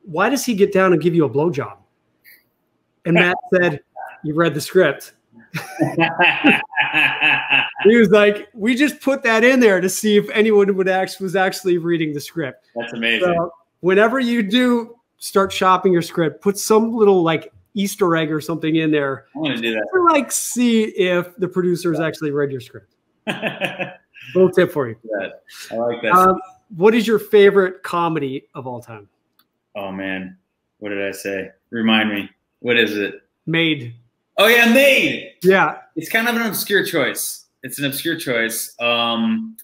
[0.02, 1.76] why does he get down and give you a blowjob?
[3.08, 3.80] And Matt said,
[4.22, 5.14] "You read the script."
[7.84, 11.24] he was like, "We just put that in there to see if anyone would actually
[11.24, 13.34] was actually reading the script." That's amazing.
[13.34, 18.40] So whenever you do start shopping your script, put some little like Easter egg or
[18.40, 19.26] something in there.
[19.34, 19.86] I'm gonna do that.
[19.94, 22.94] To, like see if the producers actually read your script.
[24.34, 24.96] Little tip for you.
[25.70, 26.12] I like that.
[26.12, 26.38] Um,
[26.76, 29.08] what is your favorite comedy of all time?
[29.78, 30.36] oh man,
[30.78, 31.50] what did I say?
[31.70, 32.28] Remind me.
[32.60, 33.22] What is it?
[33.46, 33.94] Made.
[34.36, 35.34] Oh yeah, Made.
[35.42, 35.78] Yeah.
[35.96, 37.46] It's kind of an obscure choice.
[37.62, 38.74] It's an obscure choice.
[38.80, 39.56] Um,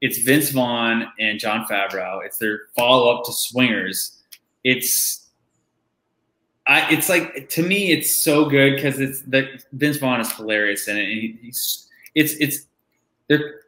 [0.00, 2.24] it's Vince Vaughn and Jon Favreau.
[2.24, 4.20] It's their follow up to Swingers.
[4.62, 5.24] It's
[6.66, 10.88] I, it's like to me, it's so good because it's the Vince Vaughn is hilarious
[10.88, 11.04] in it.
[11.04, 12.66] And he, he's it's it's
[13.28, 13.60] there.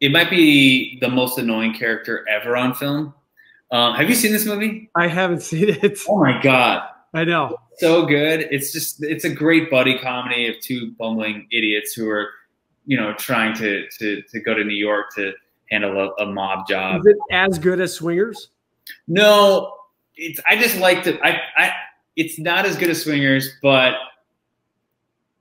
[0.00, 3.14] It might be the most annoying character ever on film.
[3.70, 4.90] Um, have you seen this movie?
[4.96, 5.98] I haven't seen it.
[6.08, 7.56] Oh my god, I know.
[7.78, 8.48] so good.
[8.50, 12.30] It's just it's a great buddy comedy of two bumbling idiots who are,
[12.86, 15.32] you know, trying to to to go to New York to
[15.70, 17.00] handle a, a mob job.
[17.00, 18.48] Is it as good as Swingers?
[19.06, 19.74] No,
[20.16, 21.72] it's I just like to I I
[22.16, 23.94] it's not as good as Swingers, but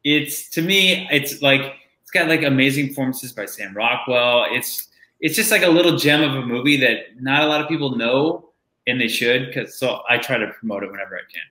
[0.04, 4.48] it's to me it's like it's got like amazing performances by Sam Rockwell.
[4.52, 4.90] It's
[5.22, 7.96] it's just like a little gem of a movie that not a lot of people
[7.96, 8.50] know
[8.88, 11.42] and they should because so I try to promote it whenever I can.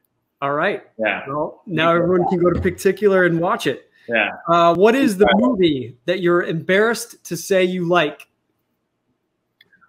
[0.42, 0.82] All right.
[0.98, 3.90] Yeah, Well, now everyone can go to Particular and watch it.
[4.08, 4.30] yeah.
[4.48, 8.26] Uh, what is the movie that you're embarrassed to say you like?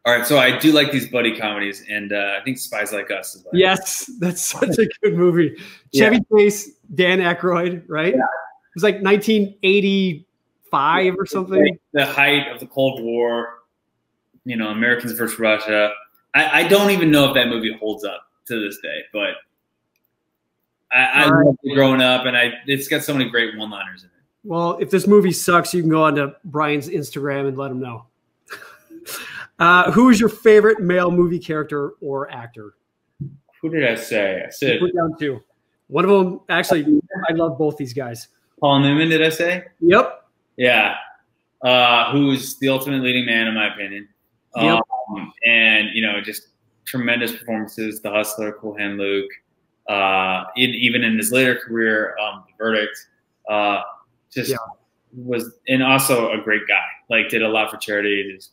[0.05, 3.11] All right, so I do like these buddy comedies, and uh, I think Spies Like
[3.11, 5.55] Us is like Yes, that's such a good movie.
[5.93, 8.15] Chevy Chase, Dan Aykroyd, right?
[8.15, 8.21] Yeah.
[8.21, 11.77] It was like 1985 or something.
[11.93, 13.59] the height of the Cold War.
[14.43, 15.91] You know, Americans versus Russia.
[16.33, 19.35] I, I don't even know if that movie holds up to this day, but
[20.93, 24.07] I, I loved it growing up, and I it's got so many great one-liners in
[24.09, 24.23] it.
[24.43, 27.79] Well, if this movie sucks, you can go on to Bryan's Instagram and let him
[27.79, 28.05] know.
[29.59, 32.73] uh, who is your favorite male movie character or actor?
[33.61, 34.43] Who did I say?
[34.45, 35.41] I said Put down two.
[35.87, 38.29] One of them, actually, I love both these guys.
[38.59, 39.09] Paul Newman.
[39.09, 39.65] Did I say?
[39.81, 40.25] Yep.
[40.55, 40.95] Yeah.
[41.61, 44.07] Uh, who's the ultimate leading man, in my opinion.
[44.55, 44.79] Yep.
[45.09, 46.47] Um, and, you know, just
[46.85, 48.01] tremendous performances.
[48.01, 49.29] The Hustler, Cool Hand Luke.
[49.91, 52.97] Uh, in, even in his later career, um, The Verdict.
[53.49, 53.81] Uh,
[54.31, 54.57] just Yeah.
[55.13, 56.87] was, and also a great guy.
[57.09, 58.31] Like, did a lot for charity.
[58.33, 58.51] Just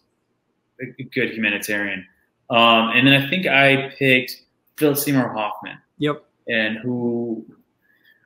[0.80, 2.05] a good humanitarian.
[2.51, 4.43] Um, and then I think I picked
[4.78, 6.24] Phil Seymour Hoffman Yep.
[6.49, 7.45] and who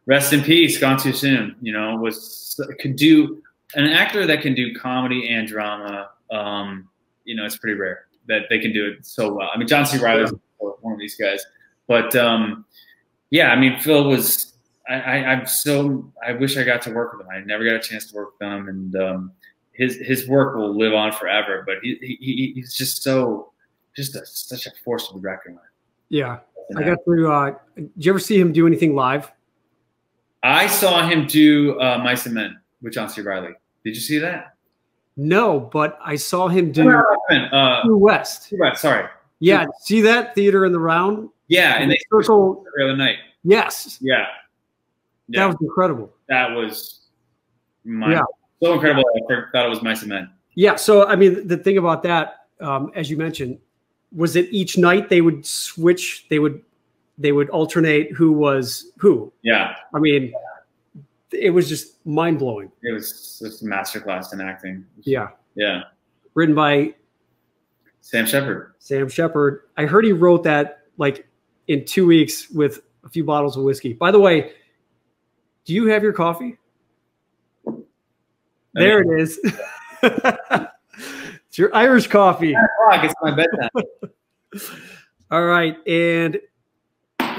[0.06, 3.40] rest in peace gone too soon you know was could do
[3.74, 6.88] an actor that can do comedy and drama um
[7.24, 9.86] you know it's pretty rare that they can do it so well i mean john
[9.86, 11.40] c Reilly reilly's one of these guys
[11.86, 12.64] but um
[13.32, 14.52] yeah i mean phil was
[14.88, 17.74] I, I i'm so i wish i got to work with him i never got
[17.74, 19.32] a chance to work with him and um
[19.72, 23.50] his his work will live on forever but he, he he's just so
[23.96, 25.64] just a, such a force to be reckoned with
[26.08, 26.38] Yeah.
[26.76, 27.30] I got through.
[27.30, 29.30] Uh, did you ever see him do anything live?
[30.42, 33.20] I saw him do uh, Mice and Men with John C.
[33.20, 33.52] Reilly.
[33.84, 34.54] Did you see that?
[35.18, 36.88] No, but I saw him do
[37.30, 38.54] Uh, West.
[38.58, 39.08] right, sorry.
[39.40, 39.66] Yeah.
[39.80, 41.28] See that theater in the round?
[41.48, 42.64] Yeah, and they circle.
[42.74, 43.16] every other night.
[43.44, 43.98] Yes.
[44.00, 44.26] Yeah,
[45.30, 46.12] That was incredible.
[46.28, 47.00] that was
[47.84, 48.22] my, Yeah.
[48.62, 49.04] so incredible.
[49.30, 50.30] I thought it was Mice and Men.
[50.54, 50.76] Yeah.
[50.76, 53.58] So, I mean, the thing about that, um, as you mentioned,
[54.14, 56.62] was that each night they would switch, they would,
[57.18, 59.32] they would alternate who was who.
[59.42, 60.32] Yeah, I mean,
[61.32, 62.70] it was just mind blowing.
[62.82, 64.84] it was just a masterclass in acting.
[65.02, 65.28] Yeah.
[65.54, 65.82] Yeah,
[66.34, 66.94] Written by
[68.00, 68.72] Sam Shepard.
[68.78, 69.62] Sam Shepard.
[69.76, 71.26] I heard he wrote that like
[71.72, 73.94] in two weeks with a few bottles of whiskey.
[73.94, 74.52] By the way,
[75.64, 76.58] do you have your coffee?
[78.74, 79.38] There it is.
[80.02, 82.54] it's your Irish coffee.
[82.92, 83.70] It's my bedtime.
[85.30, 85.76] All right.
[85.86, 86.38] And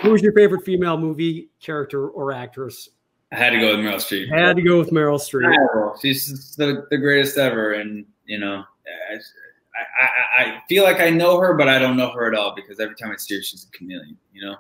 [0.01, 2.89] who's your favorite female movie character or actress?
[3.31, 4.31] I had to go with Meryl Streep.
[4.31, 6.01] I had to go with Meryl Streep.
[6.01, 8.63] She's the, the greatest ever, and you know,
[9.75, 12.53] I, I, I feel like I know her, but I don't know her at all
[12.55, 14.17] because every time I see her, she's a chameleon.
[14.31, 14.57] You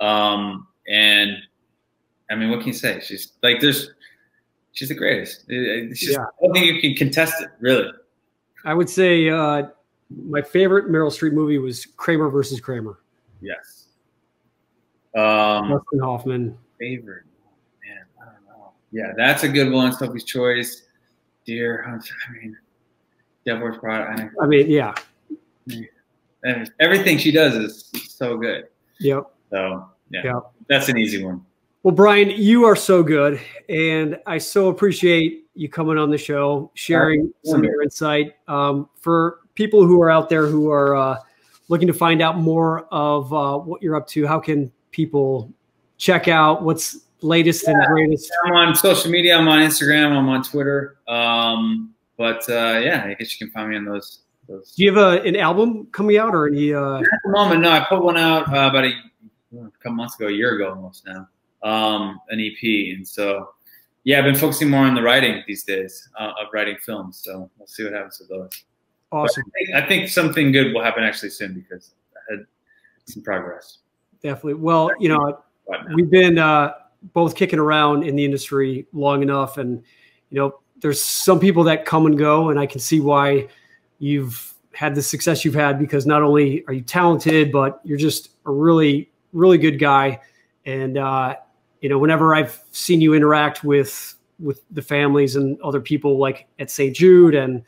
[0.00, 1.36] know, um, and
[2.30, 3.00] I mean, what can you say?
[3.00, 3.90] She's like, there's,
[4.72, 5.46] she's the greatest.
[5.48, 6.22] Just, Yeah.
[6.22, 7.90] I don't think you can contest it, really.
[8.64, 9.64] I would say uh,
[10.10, 12.98] my favorite Meryl Streep movie was Kramer versus Kramer.
[13.42, 13.88] Yes.
[15.14, 16.58] Um, Dustin Hoffman.
[16.80, 17.24] favorite,
[17.86, 18.72] man, I don't know.
[18.90, 19.92] Yeah, that's a good one.
[19.92, 20.86] Sophie's Choice,
[21.44, 22.14] Deer Hunter.
[22.28, 22.56] I mean,
[23.46, 24.30] Devil's Prada.
[24.40, 24.94] I mean, yeah.
[26.80, 28.68] everything she does is so good.
[29.00, 29.24] Yep.
[29.50, 30.40] So yeah, Yeah.
[30.68, 31.44] that's an easy one.
[31.82, 33.38] Well, Bryan, you are so good,
[33.68, 38.36] and I so appreciate you coming on the show, sharing some of your insight.
[38.48, 41.18] Um, for people who are out there who are uh,
[41.68, 45.52] looking to find out more of uh, what you're up to, how can people
[45.98, 48.32] check out what's latest yeah, and greatest?
[48.46, 49.36] I'm on social media.
[49.36, 50.16] I'm on Instagram.
[50.16, 50.96] I'm on Twitter.
[51.06, 54.20] Um, but uh, yeah, I guess you can find me on those.
[54.48, 54.72] those.
[54.72, 56.72] Do you have a, an album coming out or any?
[56.72, 56.98] Uh...
[56.98, 57.70] At the moment, no.
[57.70, 58.92] I put one out uh, about a,
[59.58, 61.28] a couple months ago, a year ago almost now
[61.64, 62.96] um, an EP.
[62.96, 63.50] And so,
[64.04, 67.20] yeah, I've been focusing more on the writing these days uh, of writing films.
[67.24, 68.64] So we'll see what happens with those.
[69.10, 69.44] Awesome.
[69.46, 72.46] I think, I think, something good will happen actually soon because I had
[73.06, 73.78] some progress.
[74.22, 74.54] Definitely.
[74.54, 75.42] Well, you know,
[75.94, 76.74] we've been uh,
[77.12, 79.82] both kicking around in the industry long enough, and
[80.30, 83.48] you know, there's some people that come and go, and I can see why
[83.98, 88.30] you've had the success you've had because not only are you talented, but you're just
[88.46, 90.20] a really, really good guy.
[90.66, 91.36] And uh,
[91.80, 96.46] you know, whenever I've seen you interact with with the families and other people like
[96.58, 96.94] at St.
[96.94, 97.62] Jude and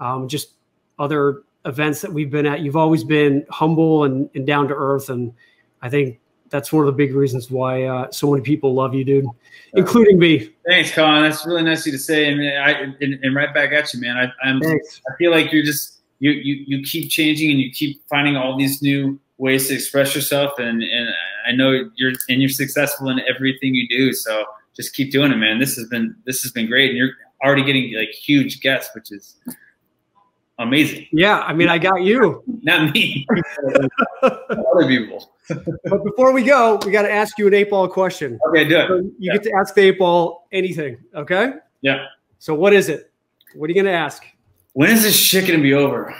[0.00, 0.52] um, just
[0.98, 5.08] other events that we've been at, you've always been humble and, and down to earth.
[5.08, 5.32] And
[5.82, 6.20] I think
[6.50, 9.26] that's one of the big reasons why uh, so many people love you, dude,
[9.74, 10.50] including me.
[10.66, 11.22] Thanks, Colin.
[11.22, 12.30] That's really nice of you to say.
[12.30, 12.70] And I
[13.00, 14.16] and, and right back at you, man.
[14.16, 14.60] I, I'm.
[14.60, 15.00] Thanks.
[15.10, 18.56] I feel like you're just you you you keep changing and you keep finding all
[18.56, 21.08] these new ways to express yourself and and
[21.46, 24.44] I know you're and you're successful in everything you do so
[24.76, 27.10] just keep doing it man this has been this has been great and you're
[27.44, 29.36] already getting like huge guests which is
[30.58, 33.26] amazing yeah I mean I got you not me
[34.22, 38.38] other people but before we go we got to ask you an eight ball question
[38.48, 39.32] okay do it so you yeah.
[39.32, 42.06] get to ask the eight ball anything okay yeah
[42.38, 43.12] so what is it
[43.54, 44.24] what are you gonna ask
[44.74, 46.14] when is this shit gonna be over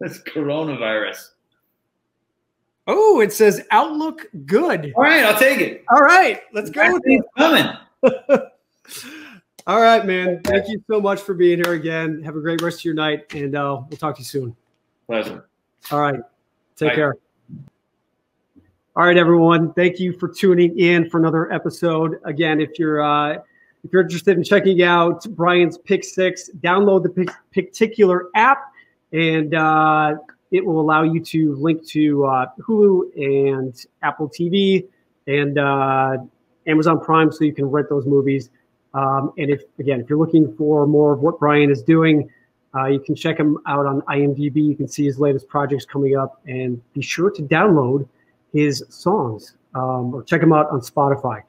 [0.00, 1.30] this coronavirus
[2.88, 4.92] Oh, it says Outlook good.
[4.96, 5.84] All right, I'll take it.
[5.88, 7.22] All right, let's go with it.
[7.38, 7.68] Coming.
[9.66, 10.40] All right, man.
[10.44, 12.22] Thank you so much for being here again.
[12.22, 14.56] Have a great rest of your night, and uh, we'll talk to you soon.
[15.06, 15.48] Pleasure.
[15.90, 16.20] All right.
[16.76, 16.94] Take Bye.
[16.96, 17.14] care.
[18.96, 19.72] All right, everyone.
[19.74, 22.18] Thank you for tuning in for another episode.
[22.24, 23.38] Again, if you're uh,
[23.84, 28.72] if you're interested in checking out Bryan's Pick Six, download the Pickticular app
[29.12, 30.14] and uh,
[30.50, 34.86] it will allow you to link to uh, Hulu and Apple TV
[35.26, 36.18] and uh,
[36.66, 38.50] Amazon Prime so you can rent those movies.
[38.94, 42.30] Um, and if, again, if you're looking for more of what Bryan is doing,
[42.74, 44.56] uh, you can check him out on IMDb.
[44.56, 48.08] You can see his latest projects coming up and be sure to download
[48.52, 51.42] his songs um, or check him out on Spotify.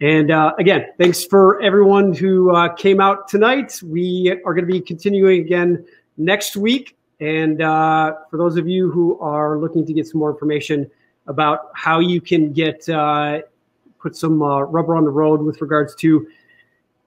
[0.00, 3.80] And uh, again, thanks for everyone who uh, came out tonight.
[3.82, 5.84] We are going to be continuing again
[6.16, 6.96] next week.
[7.20, 10.88] And uh, for those of you who are looking to get some more information
[11.26, 13.40] about how you can get uh,
[13.98, 16.28] put some uh, rubber on the road with regards to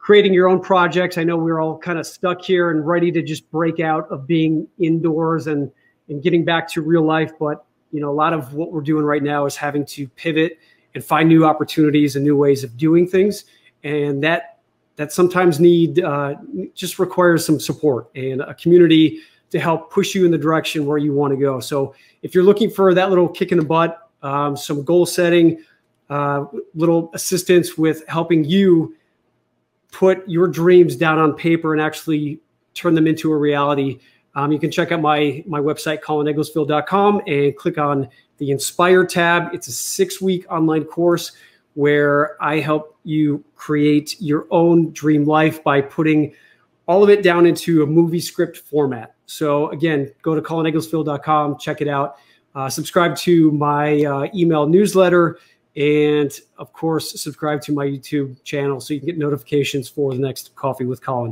[0.02, 3.22] creating your own projects, I know we're all kind of stuck here and ready to
[3.22, 5.72] just break out of being indoors and
[6.10, 7.32] and getting back to real life.
[7.40, 10.60] But you know, a lot of what we're doing right now is having to pivot
[10.94, 13.46] and find new opportunities and new ways of doing things,
[13.84, 14.60] and that
[14.98, 16.36] that sometimes need uh,
[16.74, 19.20] just requires some support and a community
[19.52, 21.60] to help push you in the direction where you want to go.
[21.60, 21.94] So
[22.24, 25.64] if you're looking for that little kick in the butt, um, some goal setting,
[26.10, 28.96] uh, little assistance with helping you
[29.92, 32.40] put your dreams down on paper and actually
[32.74, 34.00] turn them into a reality,
[34.36, 39.54] um, you can check out my my website, colinegglesfield.com, and click on the Inspire tab.
[39.54, 41.34] It's a six week online course
[41.74, 46.34] where I help you create your own dream life by putting
[46.88, 49.16] all of it down into a movie script format.
[49.26, 52.18] So again, go to colinegglesfield.com, check it out.
[52.54, 55.38] Uh, subscribe to my uh, email newsletter,
[55.76, 60.20] and of course, subscribe to my YouTube channel so you can get notifications for the
[60.20, 61.30] next Coffee with Colin.